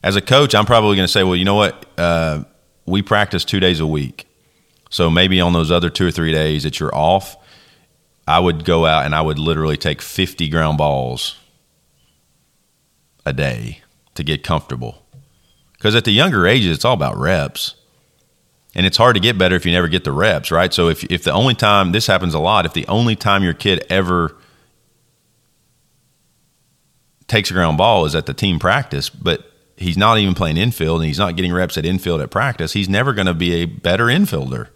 As 0.03 0.17
a 0.17 0.21
coach, 0.21 0.55
I'm 0.55 0.67
probably 0.67 0.97
going 0.97 1.07
to 1.07 1.13
say, 1.13 1.23
well, 1.23 1.35
you 1.35 1.47
know 1.47 1.55
what? 1.55 1.87
Uh, 1.97 2.45
we 2.85 3.03
practice 3.03 3.45
two 3.45 3.59
days 3.59 3.81
a 3.81 3.87
week, 3.87 4.27
so 4.91 5.11
maybe 5.11 5.41
on 5.41 5.55
those 5.55 5.71
other 5.71 5.89
two 5.89 6.07
or 6.07 6.11
three 6.11 6.33
days 6.33 6.63
that 6.65 6.79
you're 6.79 6.95
off, 6.95 7.37
I 8.27 8.39
would 8.39 8.65
go 8.67 8.85
out 8.85 9.07
and 9.07 9.15
I 9.15 9.23
would 9.23 9.39
literally 9.39 9.79
take 9.79 10.03
50 10.03 10.49
ground 10.51 10.77
balls 10.77 11.37
a 13.25 13.33
day 13.33 13.81
to 14.15 14.23
get 14.23 14.43
comfortable. 14.43 14.98
Because 15.79 15.95
at 15.95 16.05
the 16.05 16.13
younger 16.13 16.47
ages, 16.47 16.77
it's 16.77 16.85
all 16.85 16.95
about 16.95 17.17
reps. 17.17 17.75
And 18.75 18.85
it's 18.85 18.97
hard 18.97 19.15
to 19.17 19.21
get 19.21 19.39
better 19.39 19.57
if 19.57 19.65
you 19.65 19.73
never 19.73 19.89
get 19.89 20.05
the 20.05 20.13
reps, 20.13 20.51
right? 20.51 20.73
So 20.75 20.89
if, 20.89 21.05
if 21.05 21.25
the 21.25 21.33
only 21.33 21.55
time, 21.55 21.93
this 21.93 22.07
happens 22.07 22.35
a 22.35 22.39
lot, 22.39 22.67
if 22.67 22.75
the 22.75 22.87
only 22.87 23.17
time 23.17 23.43
your 23.43 23.55
kid 23.55 23.85
ever 23.89 24.37
takes 27.27 27.51
a 27.51 27.55
ground 27.55 27.79
ball 27.79 28.05
is 28.05 28.15
at 28.15 28.27
the 28.27 28.35
team 28.35 28.59
practice, 28.59 29.09
but 29.09 29.53
he's 29.77 29.97
not 29.97 30.19
even 30.19 30.35
playing 30.35 30.57
infield 30.57 31.01
and 31.01 31.07
he's 31.07 31.19
not 31.19 31.37
getting 31.37 31.53
reps 31.53 31.79
at 31.79 31.87
infield 31.87 32.21
at 32.21 32.31
practice, 32.31 32.73
he's 32.73 32.89
never 32.89 33.13
going 33.13 33.27
to 33.27 33.35
be 33.35 33.55
a 33.55 33.65
better 33.65 34.07
infielder. 34.07 34.69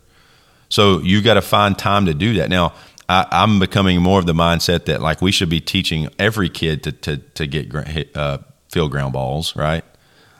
So 0.69 1.01
you've 1.01 1.25
got 1.25 1.35
to 1.35 1.43
find 1.43 1.79
time 1.79 2.07
to 2.07 2.15
do 2.15 2.35
that. 2.35 2.49
Now, 2.49 2.73
I, 3.09 3.27
am 3.43 3.59
becoming 3.59 4.01
more 4.01 4.19
of 4.19 4.27
the 4.27 4.33
mindset 4.33 4.87
that 4.87 5.03
like 5.03 5.21
we 5.21 5.33
should 5.33 5.51
be 5.51 5.61
teaching 5.61 6.09
every 6.19 6.49
kid 6.49 6.83
to 6.85 6.93
to 6.93 7.17
to 7.19 7.47
get 7.47 8.17
uh, 8.17 8.39
field 8.71 8.91
ground 8.91 9.13
balls, 9.13 9.55
right? 9.55 9.85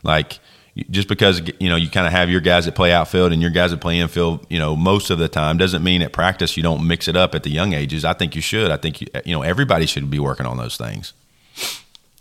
Like 0.03 0.41
just 0.91 1.09
because 1.09 1.43
you 1.61 1.69
know 1.69 1.77
you 1.77 1.91
kind 1.91 2.07
of 2.07 2.13
have 2.13 2.31
your 2.31 2.41
guys 2.41 2.65
that 2.65 2.75
play 2.75 2.93
outfield 2.93 3.33
and 3.33 3.43
your 3.43 3.51
guys 3.51 3.73
that 3.73 3.81
play 3.81 3.99
infield, 3.99 4.47
you 4.49 4.59
know, 4.59 4.75
most 4.75 5.11
of 5.11 5.19
the 5.19 5.29
time 5.29 5.59
doesn't 5.59 5.83
mean 5.83 6.01
at 6.01 6.13
practice 6.13 6.57
you 6.57 6.63
don't 6.63 6.87
mix 6.87 7.09
it 7.09 7.17
up 7.17 7.35
at 7.35 7.43
the 7.43 7.51
young 7.51 7.75
ages. 7.75 8.05
I 8.05 8.15
think 8.15 8.35
you 8.35 8.41
should. 8.41 8.71
I 8.71 8.77
think 8.79 9.01
you, 9.01 9.07
you 9.25 9.35
know 9.35 9.43
everybody 9.43 9.87
should 9.87 10.11
be 10.11 10.19
working 10.19 10.47
on 10.47 10.57
those 10.57 10.77
things. 10.77 11.13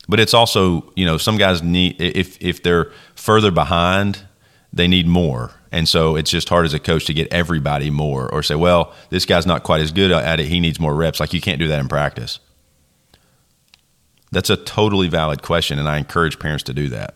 But 0.10 0.20
it's 0.20 0.34
also 0.34 0.92
you 0.96 1.06
know 1.06 1.18
some 1.18 1.38
guys 1.38 1.64
need 1.64 2.02
if 2.02 2.42
if 2.42 2.62
they're 2.62 2.92
further 3.16 3.52
behind, 3.52 4.24
they 4.74 4.88
need 4.88 5.08
more, 5.08 5.52
and 5.72 5.88
so 5.88 6.18
it's 6.18 6.30
just 6.30 6.50
hard 6.50 6.66
as 6.66 6.74
a 6.74 6.80
coach 6.80 7.06
to 7.06 7.14
get 7.14 7.32
everybody 7.32 7.90
more 7.90 8.30
or 8.34 8.44
say, 8.44 8.56
well, 8.56 8.94
this 9.10 9.26
guy's 9.26 9.46
not 9.46 9.64
quite 9.64 9.80
as 9.80 9.94
good 9.94 10.12
at 10.12 10.42
it. 10.42 10.48
He 10.48 10.60
needs 10.60 10.78
more 10.78 10.94
reps. 10.94 11.22
Like 11.22 11.34
you 11.34 11.40
can't 11.40 11.60
do 11.60 11.70
that 11.70 11.80
in 11.80 11.88
practice. 11.88 12.40
That's 14.34 14.50
a 14.50 14.58
totally 14.58 15.08
valid 15.08 15.42
question, 15.42 15.80
and 15.80 15.88
I 15.88 15.98
encourage 15.98 16.38
parents 16.38 16.64
to 16.66 16.74
do 16.74 16.90
that. 16.90 17.16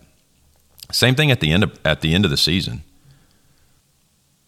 Same 0.92 1.16
thing 1.16 1.32
at 1.32 1.40
the 1.40 1.52
end 1.52 1.64
of 1.64 1.80
at 1.84 2.02
the 2.02 2.14
end 2.14 2.26
of 2.26 2.32
the 2.32 2.38
season. 2.38 2.84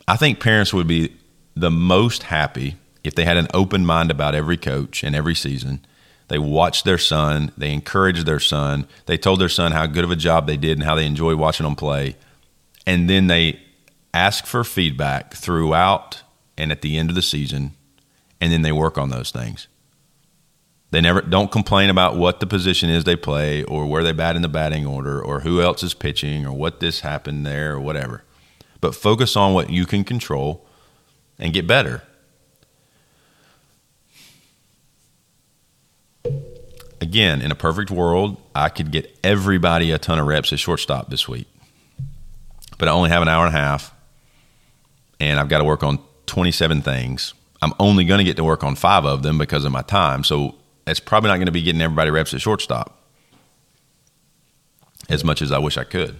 I 0.07 0.15
think 0.15 0.39
parents 0.39 0.73
would 0.73 0.87
be 0.87 1.15
the 1.55 1.71
most 1.71 2.23
happy 2.23 2.77
if 3.03 3.15
they 3.15 3.25
had 3.25 3.37
an 3.37 3.47
open 3.53 3.85
mind 3.85 4.11
about 4.11 4.35
every 4.35 4.57
coach 4.57 5.03
and 5.03 5.15
every 5.15 5.35
season. 5.35 5.85
They 6.29 6.37
watched 6.37 6.85
their 6.85 6.97
son, 6.97 7.51
they 7.57 7.73
encouraged 7.73 8.25
their 8.25 8.39
son, 8.39 8.87
they 9.05 9.17
told 9.17 9.39
their 9.39 9.49
son 9.49 9.71
how 9.71 9.85
good 9.85 10.03
of 10.03 10.11
a 10.11 10.15
job 10.15 10.45
they 10.45 10.57
did 10.57 10.77
and 10.77 10.83
how 10.83 10.95
they 10.95 11.05
enjoyed 11.05 11.37
watching 11.37 11.63
them 11.65 11.75
play. 11.75 12.15
And 12.85 13.09
then 13.09 13.27
they 13.27 13.59
ask 14.13 14.45
for 14.45 14.63
feedback 14.63 15.33
throughout 15.33 16.23
and 16.57 16.71
at 16.71 16.81
the 16.81 16.97
end 16.97 17.09
of 17.09 17.15
the 17.15 17.21
season, 17.21 17.73
and 18.41 18.51
then 18.51 18.61
they 18.61 18.71
work 18.71 18.97
on 18.97 19.09
those 19.09 19.31
things. 19.31 19.67
They 20.91 21.01
never 21.01 21.21
don't 21.21 21.51
complain 21.51 21.89
about 21.89 22.15
what 22.15 22.39
the 22.39 22.47
position 22.47 22.89
is 22.89 23.03
they 23.03 23.17
play 23.17 23.63
or 23.63 23.85
where 23.85 24.03
they 24.03 24.13
bat 24.13 24.35
in 24.35 24.41
the 24.41 24.47
batting 24.47 24.85
order 24.85 25.21
or 25.21 25.41
who 25.41 25.61
else 25.61 25.83
is 25.83 25.93
pitching 25.93 26.45
or 26.45 26.53
what 26.53 26.79
this 26.79 27.01
happened 27.01 27.45
there 27.45 27.73
or 27.73 27.79
whatever. 27.79 28.23
But 28.79 28.95
focus 28.95 29.35
on 29.35 29.53
what 29.53 29.69
you 29.69 29.85
can 29.85 30.03
control 30.03 30.65
and 31.37 31.53
get 31.53 31.67
better. 31.67 32.03
Again, 37.01 37.41
in 37.41 37.51
a 37.51 37.55
perfect 37.55 37.91
world, 37.91 38.37
I 38.55 38.69
could 38.69 38.91
get 38.91 39.17
everybody 39.23 39.91
a 39.91 39.97
ton 39.97 40.19
of 40.19 40.25
reps 40.25 40.53
at 40.53 40.59
shortstop 40.59 41.09
this 41.09 41.27
week. 41.27 41.47
But 42.77 42.87
I 42.87 42.91
only 42.91 43.09
have 43.09 43.21
an 43.21 43.27
hour 43.27 43.45
and 43.45 43.55
a 43.55 43.59
half 43.59 43.93
and 45.19 45.39
I've 45.39 45.49
got 45.49 45.59
to 45.59 45.63
work 45.63 45.83
on 45.83 45.99
27 46.27 46.81
things. 46.81 47.33
I'm 47.61 47.73
only 47.79 48.05
going 48.05 48.19
to 48.19 48.23
get 48.23 48.37
to 48.37 48.43
work 48.43 48.63
on 48.63 48.75
five 48.75 49.05
of 49.05 49.23
them 49.23 49.37
because 49.37 49.65
of 49.65 49.71
my 49.71 49.81
time. 49.81 50.23
So 50.23 50.55
it's 50.87 50.99
probably 50.99 51.29
not 51.29 51.37
going 51.37 51.47
to 51.47 51.51
be 51.51 51.61
getting 51.61 51.81
everybody 51.81 52.11
reps 52.11 52.33
at 52.33 52.41
shortstop 52.41 52.97
as 55.09 55.23
much 55.23 55.41
as 55.41 55.51
I 55.51 55.57
wish 55.59 55.77
I 55.77 55.83
could. 55.83 56.17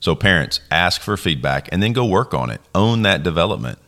So, 0.00 0.14
parents, 0.16 0.60
ask 0.70 1.00
for 1.00 1.16
feedback 1.16 1.68
and 1.70 1.82
then 1.82 1.92
go 1.92 2.04
work 2.04 2.34
on 2.34 2.50
it. 2.50 2.60
Own 2.74 3.02
that 3.02 3.22
development. 3.22 3.78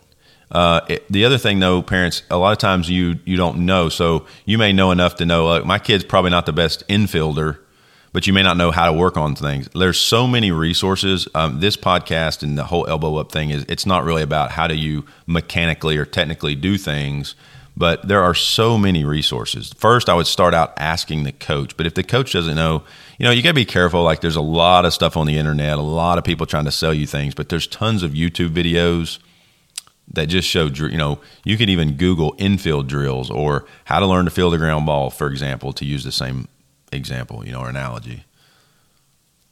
Uh, 0.50 0.80
it, 0.88 1.04
the 1.11 1.25
other 1.25 1.38
thing, 1.38 1.58
though, 1.58 1.82
parents, 1.82 2.23
a 2.30 2.37
lot 2.37 2.52
of 2.52 2.58
times 2.58 2.88
you 2.88 3.18
you 3.25 3.37
don't 3.37 3.66
know. 3.66 3.88
So 3.88 4.26
you 4.44 4.56
may 4.56 4.73
know 4.73 4.92
enough 4.92 5.16
to 5.16 5.26
know, 5.26 5.46
like, 5.46 5.64
my 5.64 5.80
kid's 5.80 6.04
probably 6.04 6.30
not 6.30 6.46
the 6.46 6.52
best 6.52 6.87
infielder, 6.88 7.58
but 8.12 8.28
you 8.28 8.32
may 8.32 8.42
not 8.42 8.56
know 8.56 8.70
how 8.70 8.87
to 8.87 8.92
work 8.92 9.16
on 9.16 9.34
things. 9.34 9.68
There's 9.75 9.99
so 9.99 10.28
many 10.28 10.52
resources. 10.52 11.26
Um, 11.34 11.58
this 11.58 11.76
podcast 11.76 12.44
and 12.44 12.56
the 12.56 12.64
whole 12.64 12.87
elbow 12.87 13.16
up 13.16 13.32
thing 13.32 13.50
is 13.50 13.64
it's 13.68 13.84
not 13.84 14.04
really 14.04 14.23
about 14.23 14.52
how 14.52 14.68
do 14.68 14.76
you 14.76 15.04
mechanically 15.26 15.96
or 15.96 16.04
technically 16.04 16.54
do 16.54 16.78
things 16.78 17.34
but 17.76 18.07
there 18.07 18.23
are 18.23 18.35
so 18.35 18.78
many 18.78 19.04
resources. 19.04 19.73
First, 19.76 20.09
I 20.09 20.14
would 20.14 20.26
start 20.26 20.54
out 20.54 20.75
asking 20.78 21.25
the 21.25 21.33
coach, 21.33 21.76
but 21.76 21.87
if 21.87 21.95
the 21.95 22.04
coach 22.04 22.33
doesn't 22.33 22.54
know, 22.54 22.85
you 23.19 23.25
know, 23.25 23.33
you 23.33 23.43
got 23.43 23.50
to 23.50 23.54
be 23.54 23.64
careful. 23.64 24.02
Like, 24.02 24.21
there's 24.21 24.37
a 24.37 24.40
lot 24.40 24.85
of 24.85 24.93
stuff 24.93 25.16
on 25.16 25.26
the 25.26 25.38
internet, 25.38 25.78
a 25.78 25.83
lot 25.83 26.19
of 26.19 26.25
people 26.25 26.47
trying 26.47 26.66
to 26.66 26.71
sell 26.71 26.95
you 26.95 27.07
things, 27.07 27.35
but 27.35 27.49
there's 27.49 27.66
tons 27.66 28.02
of 28.02 28.12
YouTube 28.12 28.50
videos 28.50 29.19
that 30.13 30.26
just 30.26 30.47
show, 30.47 30.67
you 30.67 30.99
know, 30.99 31.19
you 31.45 31.56
can 31.56 31.69
even 31.69 31.97
Google 31.97 32.34
infield 32.39 32.87
drills 32.87 33.30
or 33.30 33.65
how 33.87 33.99
to 33.99 34.06
learn 34.06 34.26
to 34.26 34.30
field 34.30 34.54
a 34.54 34.58
ground 34.58 34.87
ball, 34.87 35.10
for 35.10 35.28
example, 35.28 35.73
to 35.73 35.84
use 35.84 36.04
the 36.04 36.13
same 36.13 36.47
example, 36.93 37.45
you 37.45 37.52
know, 37.52 37.60
or 37.60 37.71
analogy. 37.71 38.25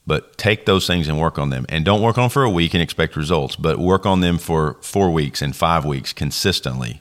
But 0.07 0.37
take 0.37 0.67
those 0.67 0.87
things 0.87 1.09
and 1.09 1.19
work 1.19 1.39
on 1.39 1.51
them. 1.51 1.65
And 1.69 1.85
don't 1.85 2.03
work 2.03 2.19
on 2.19 2.25
them 2.25 2.31
for 2.31 2.43
a 2.43 2.51
week 2.51 2.75
and 2.75 2.83
expect 2.83 3.17
results, 3.17 3.57
but 3.57 3.79
work 3.79 4.05
on 4.05 4.21
them 4.21 4.37
for 4.37 4.75
four 4.83 5.11
weeks 5.11 5.41
and 5.41 5.57
five 5.57 5.85
weeks 5.85 6.13
consistently 6.13 7.01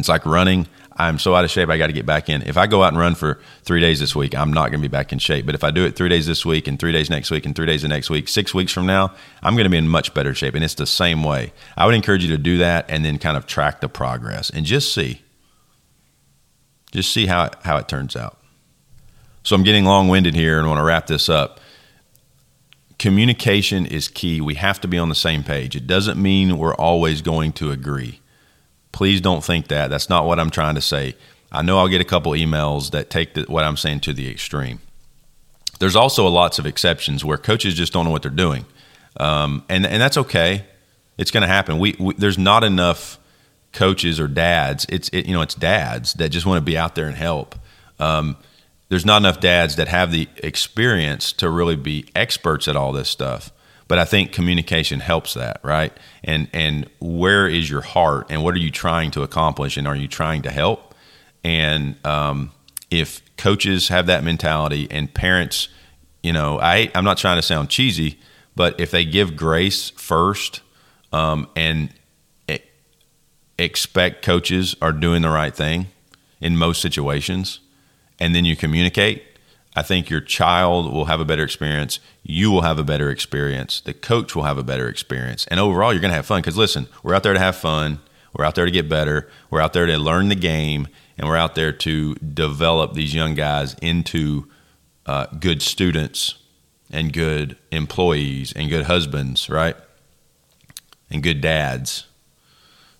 it's 0.00 0.08
like 0.08 0.26
running. 0.26 0.66
I'm 0.98 1.20
so 1.20 1.34
out 1.36 1.44
of 1.44 1.50
shape, 1.50 1.68
I 1.68 1.78
got 1.78 1.86
to 1.86 1.92
get 1.92 2.06
back 2.06 2.28
in. 2.28 2.42
If 2.42 2.56
I 2.56 2.66
go 2.66 2.82
out 2.82 2.88
and 2.88 2.98
run 2.98 3.14
for 3.14 3.38
three 3.62 3.80
days 3.80 4.00
this 4.00 4.16
week, 4.16 4.34
I'm 4.34 4.52
not 4.52 4.70
going 4.70 4.82
to 4.82 4.88
be 4.88 4.90
back 4.90 5.12
in 5.12 5.20
shape. 5.20 5.46
But 5.46 5.54
if 5.54 5.62
I 5.62 5.70
do 5.70 5.84
it 5.84 5.94
three 5.94 6.08
days 6.08 6.26
this 6.26 6.44
week 6.44 6.66
and 6.66 6.76
three 6.76 6.90
days 6.90 7.08
next 7.08 7.30
week 7.30 7.46
and 7.46 7.54
three 7.54 7.66
days 7.66 7.82
the 7.82 7.88
next 7.88 8.10
week, 8.10 8.26
six 8.26 8.52
weeks 8.52 8.72
from 8.72 8.84
now, 8.84 9.14
I'm 9.40 9.54
going 9.54 9.64
to 9.64 9.70
be 9.70 9.76
in 9.76 9.88
much 9.88 10.12
better 10.12 10.34
shape. 10.34 10.56
And 10.56 10.64
it's 10.64 10.74
the 10.74 10.86
same 10.86 11.22
way. 11.22 11.52
I 11.76 11.86
would 11.86 11.94
encourage 11.94 12.24
you 12.24 12.30
to 12.30 12.38
do 12.38 12.58
that 12.58 12.86
and 12.88 13.04
then 13.04 13.18
kind 13.18 13.36
of 13.36 13.46
track 13.46 13.80
the 13.80 13.88
progress 13.88 14.50
and 14.50 14.66
just 14.66 14.92
see. 14.92 15.22
Just 16.90 17.12
see 17.12 17.26
how 17.26 17.50
how 17.62 17.76
it 17.76 17.86
turns 17.86 18.16
out. 18.16 18.38
So 19.44 19.54
I'm 19.54 19.62
getting 19.62 19.84
long 19.84 20.08
winded 20.08 20.34
here 20.34 20.58
and 20.58 20.66
want 20.66 20.78
to 20.78 20.84
wrap 20.84 21.06
this 21.06 21.28
up. 21.28 21.60
Communication 22.98 23.86
is 23.86 24.08
key. 24.08 24.40
We 24.40 24.56
have 24.56 24.80
to 24.80 24.88
be 24.88 24.98
on 24.98 25.08
the 25.08 25.14
same 25.14 25.44
page. 25.44 25.76
It 25.76 25.86
doesn't 25.86 26.20
mean 26.20 26.58
we're 26.58 26.74
always 26.74 27.22
going 27.22 27.52
to 27.52 27.70
agree 27.70 28.20
Please 28.98 29.20
don't 29.20 29.44
think 29.44 29.68
that. 29.68 29.90
That's 29.90 30.08
not 30.08 30.26
what 30.26 30.40
I'm 30.40 30.50
trying 30.50 30.74
to 30.74 30.80
say. 30.80 31.14
I 31.52 31.62
know 31.62 31.78
I'll 31.78 31.86
get 31.86 32.00
a 32.00 32.04
couple 32.04 32.32
emails 32.32 32.90
that 32.90 33.10
take 33.10 33.34
the, 33.34 33.44
what 33.44 33.62
I'm 33.62 33.76
saying 33.76 34.00
to 34.00 34.12
the 34.12 34.28
extreme. 34.28 34.80
There's 35.78 35.94
also 35.94 36.26
lots 36.26 36.58
of 36.58 36.66
exceptions 36.66 37.24
where 37.24 37.38
coaches 37.38 37.74
just 37.74 37.92
don't 37.92 38.06
know 38.06 38.10
what 38.10 38.22
they're 38.22 38.32
doing, 38.32 38.66
um, 39.16 39.64
and 39.68 39.86
and 39.86 40.02
that's 40.02 40.16
okay. 40.16 40.64
It's 41.16 41.30
going 41.30 41.42
to 41.42 41.46
happen. 41.46 41.78
We, 41.78 41.94
we, 41.96 42.14
there's 42.14 42.38
not 42.38 42.64
enough 42.64 43.20
coaches 43.72 44.18
or 44.18 44.26
dads. 44.26 44.84
It's 44.88 45.08
it, 45.10 45.26
you 45.26 45.32
know 45.32 45.42
it's 45.42 45.54
dads 45.54 46.14
that 46.14 46.30
just 46.30 46.44
want 46.44 46.58
to 46.58 46.64
be 46.64 46.76
out 46.76 46.96
there 46.96 47.06
and 47.06 47.14
help. 47.14 47.54
Um, 48.00 48.36
there's 48.88 49.06
not 49.06 49.18
enough 49.18 49.38
dads 49.38 49.76
that 49.76 49.86
have 49.86 50.10
the 50.10 50.26
experience 50.38 51.32
to 51.34 51.48
really 51.48 51.76
be 51.76 52.06
experts 52.16 52.66
at 52.66 52.74
all 52.74 52.90
this 52.90 53.08
stuff. 53.08 53.52
But 53.88 53.98
I 53.98 54.04
think 54.04 54.32
communication 54.32 55.00
helps 55.00 55.34
that, 55.34 55.60
right? 55.62 55.92
And 56.22 56.48
and 56.52 56.88
where 57.00 57.48
is 57.48 57.68
your 57.70 57.80
heart, 57.80 58.26
and 58.30 58.44
what 58.44 58.54
are 58.54 58.58
you 58.58 58.70
trying 58.70 59.10
to 59.12 59.22
accomplish, 59.22 59.76
and 59.76 59.88
are 59.88 59.96
you 59.96 60.08
trying 60.08 60.42
to 60.42 60.50
help? 60.50 60.94
And 61.42 61.96
um, 62.06 62.52
if 62.90 63.22
coaches 63.36 63.88
have 63.88 64.06
that 64.06 64.22
mentality, 64.22 64.88
and 64.90 65.12
parents, 65.12 65.68
you 66.22 66.32
know, 66.32 66.60
I 66.60 66.90
I'm 66.94 67.04
not 67.04 67.16
trying 67.16 67.38
to 67.38 67.42
sound 67.42 67.70
cheesy, 67.70 68.18
but 68.54 68.78
if 68.78 68.90
they 68.90 69.04
give 69.06 69.36
grace 69.36 69.90
first, 69.90 70.60
um, 71.12 71.48
and 71.56 71.90
expect 73.58 74.24
coaches 74.24 74.76
are 74.80 74.92
doing 74.92 75.22
the 75.22 75.28
right 75.28 75.54
thing 75.54 75.88
in 76.40 76.56
most 76.56 76.80
situations, 76.80 77.60
and 78.20 78.34
then 78.34 78.44
you 78.44 78.56
communicate, 78.56 79.24
I 79.78 79.82
think 79.82 80.10
your 80.10 80.20
child 80.20 80.92
will 80.92 81.04
have 81.04 81.20
a 81.20 81.24
better 81.24 81.44
experience. 81.44 82.00
You 82.24 82.50
will 82.50 82.62
have 82.62 82.80
a 82.80 82.82
better 82.82 83.10
experience. 83.10 83.80
The 83.80 83.94
coach 83.94 84.34
will 84.34 84.42
have 84.42 84.58
a 84.58 84.64
better 84.64 84.88
experience. 84.88 85.46
And 85.46 85.60
overall, 85.60 85.92
you're 85.92 86.00
going 86.00 86.10
to 86.10 86.16
have 86.16 86.26
fun. 86.26 86.40
Because 86.40 86.56
listen, 86.56 86.88
we're 87.04 87.14
out 87.14 87.22
there 87.22 87.32
to 87.32 87.38
have 87.38 87.54
fun. 87.54 88.00
We're 88.34 88.44
out 88.44 88.56
there 88.56 88.64
to 88.64 88.72
get 88.72 88.88
better. 88.88 89.30
We're 89.50 89.60
out 89.60 89.74
there 89.74 89.86
to 89.86 89.96
learn 89.96 90.30
the 90.30 90.34
game. 90.34 90.88
And 91.16 91.28
we're 91.28 91.36
out 91.36 91.54
there 91.54 91.70
to 91.70 92.16
develop 92.16 92.94
these 92.94 93.14
young 93.14 93.34
guys 93.34 93.74
into 93.74 94.48
uh, 95.06 95.26
good 95.26 95.62
students 95.62 96.34
and 96.90 97.12
good 97.12 97.56
employees 97.70 98.52
and 98.52 98.68
good 98.68 98.86
husbands, 98.86 99.48
right? 99.48 99.76
And 101.08 101.22
good 101.22 101.40
dads. 101.40 102.08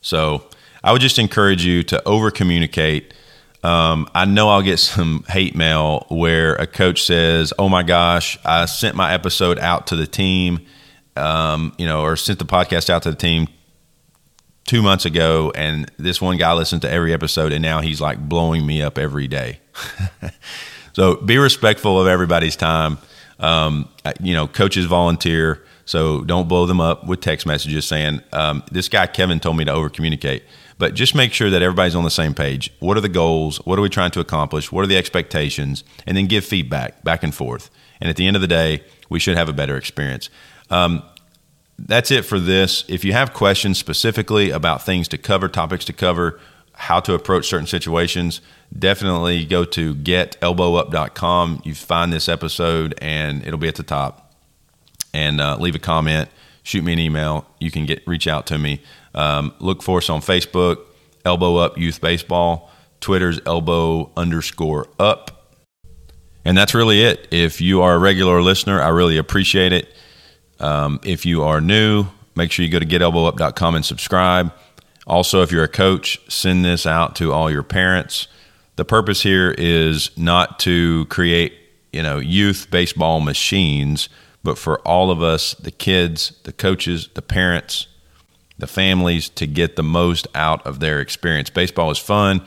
So 0.00 0.44
I 0.84 0.92
would 0.92 1.02
just 1.02 1.18
encourage 1.18 1.64
you 1.64 1.82
to 1.82 2.06
over 2.06 2.30
communicate 2.30 3.14
um, 3.68 4.08
I 4.14 4.24
know 4.24 4.48
I'll 4.48 4.62
get 4.62 4.78
some 4.78 5.26
hate 5.28 5.54
mail 5.54 6.06
where 6.08 6.54
a 6.54 6.66
coach 6.66 7.02
says, 7.02 7.52
"Oh 7.58 7.68
my 7.68 7.82
gosh, 7.82 8.38
I 8.42 8.64
sent 8.64 8.96
my 8.96 9.12
episode 9.12 9.58
out 9.58 9.88
to 9.88 9.96
the 9.96 10.06
team, 10.06 10.64
um, 11.16 11.74
you 11.76 11.84
know, 11.84 12.00
or 12.00 12.16
sent 12.16 12.38
the 12.38 12.46
podcast 12.46 12.88
out 12.88 13.02
to 13.02 13.10
the 13.10 13.16
team 13.16 13.46
two 14.64 14.80
months 14.80 15.04
ago, 15.04 15.52
and 15.54 15.92
this 15.98 16.18
one 16.18 16.38
guy 16.38 16.54
listened 16.54 16.80
to 16.80 16.90
every 16.90 17.12
episode, 17.12 17.52
and 17.52 17.60
now 17.60 17.82
he's 17.82 18.00
like 18.00 18.18
blowing 18.26 18.64
me 18.64 18.80
up 18.80 18.96
every 18.96 19.28
day." 19.28 19.60
so 20.94 21.16
be 21.16 21.36
respectful 21.36 22.00
of 22.00 22.06
everybody's 22.06 22.56
time. 22.56 22.96
Um, 23.38 23.90
you 24.18 24.32
know, 24.32 24.48
coaches 24.48 24.86
volunteer, 24.86 25.62
so 25.84 26.24
don't 26.24 26.48
blow 26.48 26.64
them 26.64 26.80
up 26.80 27.06
with 27.06 27.20
text 27.20 27.44
messages 27.44 27.84
saying, 27.84 28.22
um, 28.32 28.62
"This 28.72 28.88
guy 28.88 29.06
Kevin 29.08 29.40
told 29.40 29.58
me 29.58 29.66
to 29.66 29.72
over 29.72 29.90
communicate." 29.90 30.44
But 30.78 30.94
just 30.94 31.14
make 31.14 31.32
sure 31.32 31.50
that 31.50 31.60
everybody's 31.60 31.96
on 31.96 32.04
the 32.04 32.10
same 32.10 32.34
page. 32.34 32.72
What 32.78 32.96
are 32.96 33.00
the 33.00 33.08
goals? 33.08 33.58
What 33.58 33.78
are 33.78 33.82
we 33.82 33.88
trying 33.88 34.12
to 34.12 34.20
accomplish? 34.20 34.70
What 34.70 34.84
are 34.84 34.86
the 34.86 34.96
expectations? 34.96 35.82
And 36.06 36.16
then 36.16 36.26
give 36.26 36.44
feedback 36.44 37.02
back 37.02 37.24
and 37.24 37.34
forth. 37.34 37.68
And 38.00 38.08
at 38.08 38.16
the 38.16 38.26
end 38.26 38.36
of 38.36 38.42
the 38.42 38.48
day, 38.48 38.84
we 39.08 39.18
should 39.18 39.36
have 39.36 39.48
a 39.48 39.52
better 39.52 39.76
experience. 39.76 40.30
Um, 40.70 41.02
that's 41.78 42.10
it 42.10 42.24
for 42.24 42.38
this. 42.38 42.84
If 42.88 43.04
you 43.04 43.12
have 43.12 43.32
questions 43.32 43.78
specifically 43.78 44.50
about 44.50 44.84
things 44.84 45.08
to 45.08 45.18
cover, 45.18 45.48
topics 45.48 45.84
to 45.86 45.92
cover, 45.92 46.40
how 46.74 47.00
to 47.00 47.14
approach 47.14 47.48
certain 47.48 47.66
situations, 47.66 48.40
definitely 48.76 49.44
go 49.44 49.64
to 49.64 49.94
getelbowup.com. 49.94 51.62
You 51.64 51.74
find 51.74 52.12
this 52.12 52.28
episode 52.28 52.94
and 53.02 53.44
it'll 53.44 53.58
be 53.58 53.68
at 53.68 53.76
the 53.76 53.82
top. 53.82 54.32
And 55.14 55.40
uh, 55.40 55.56
leave 55.58 55.74
a 55.74 55.80
comment, 55.80 56.28
shoot 56.68 56.84
me 56.84 56.92
an 56.92 56.98
email. 56.98 57.46
You 57.58 57.70
can 57.70 57.86
get 57.86 58.06
reach 58.06 58.28
out 58.28 58.46
to 58.48 58.58
me. 58.58 58.82
Um, 59.14 59.54
look 59.58 59.82
for 59.82 59.98
us 59.98 60.10
on 60.10 60.20
Facebook, 60.20 60.84
Elbow 61.24 61.56
Up 61.56 61.78
Youth 61.78 62.00
Baseball. 62.00 62.70
Twitter's 63.00 63.40
elbow 63.46 64.10
underscore 64.16 64.86
up. 64.98 65.54
And 66.44 66.58
that's 66.58 66.74
really 66.74 67.02
it. 67.02 67.26
If 67.30 67.60
you 67.60 67.80
are 67.80 67.94
a 67.94 67.98
regular 67.98 68.42
listener, 68.42 68.82
I 68.82 68.88
really 68.88 69.16
appreciate 69.16 69.72
it. 69.72 69.94
Um, 70.60 71.00
if 71.04 71.24
you 71.24 71.42
are 71.44 71.60
new, 71.60 72.06
make 72.36 72.52
sure 72.52 72.64
you 72.64 72.70
go 72.70 72.78
to 72.78 72.86
getelbowup.com 72.86 73.74
and 73.74 73.84
subscribe. 73.84 74.52
Also, 75.06 75.42
if 75.42 75.50
you're 75.50 75.64
a 75.64 75.68
coach, 75.68 76.20
send 76.28 76.64
this 76.64 76.86
out 76.86 77.16
to 77.16 77.32
all 77.32 77.50
your 77.50 77.62
parents. 77.62 78.28
The 78.76 78.84
purpose 78.84 79.22
here 79.22 79.54
is 79.56 80.10
not 80.18 80.58
to 80.60 81.06
create, 81.06 81.54
you 81.92 82.02
know, 82.02 82.18
youth 82.18 82.68
baseball 82.70 83.20
machines, 83.20 84.08
but 84.48 84.56
for 84.56 84.80
all 84.80 85.10
of 85.10 85.22
us, 85.22 85.52
the 85.56 85.70
kids, 85.70 86.32
the 86.44 86.54
coaches, 86.54 87.10
the 87.12 87.20
parents, 87.20 87.86
the 88.56 88.66
families 88.66 89.28
to 89.28 89.46
get 89.46 89.76
the 89.76 89.82
most 89.82 90.26
out 90.34 90.66
of 90.66 90.80
their 90.80 91.00
experience. 91.00 91.50
Baseball 91.50 91.90
is 91.90 91.98
fun. 91.98 92.40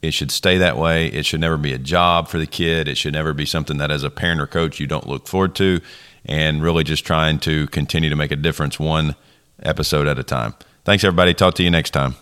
It 0.00 0.14
should 0.14 0.30
stay 0.30 0.58
that 0.58 0.76
way. 0.76 1.08
It 1.08 1.26
should 1.26 1.40
never 1.40 1.56
be 1.56 1.72
a 1.72 1.78
job 1.78 2.28
for 2.28 2.38
the 2.38 2.46
kid. 2.46 2.86
It 2.86 2.96
should 2.96 3.12
never 3.12 3.34
be 3.34 3.44
something 3.44 3.78
that, 3.78 3.90
as 3.90 4.04
a 4.04 4.10
parent 4.10 4.40
or 4.40 4.46
coach, 4.46 4.78
you 4.78 4.86
don't 4.86 5.08
look 5.08 5.26
forward 5.26 5.56
to. 5.56 5.80
And 6.24 6.62
really 6.62 6.84
just 6.84 7.04
trying 7.04 7.40
to 7.40 7.66
continue 7.68 8.08
to 8.08 8.14
make 8.14 8.30
a 8.30 8.36
difference 8.36 8.78
one 8.78 9.16
episode 9.60 10.06
at 10.06 10.16
a 10.16 10.22
time. 10.22 10.54
Thanks, 10.84 11.02
everybody. 11.02 11.34
Talk 11.34 11.54
to 11.54 11.64
you 11.64 11.70
next 11.70 11.90
time. 11.90 12.14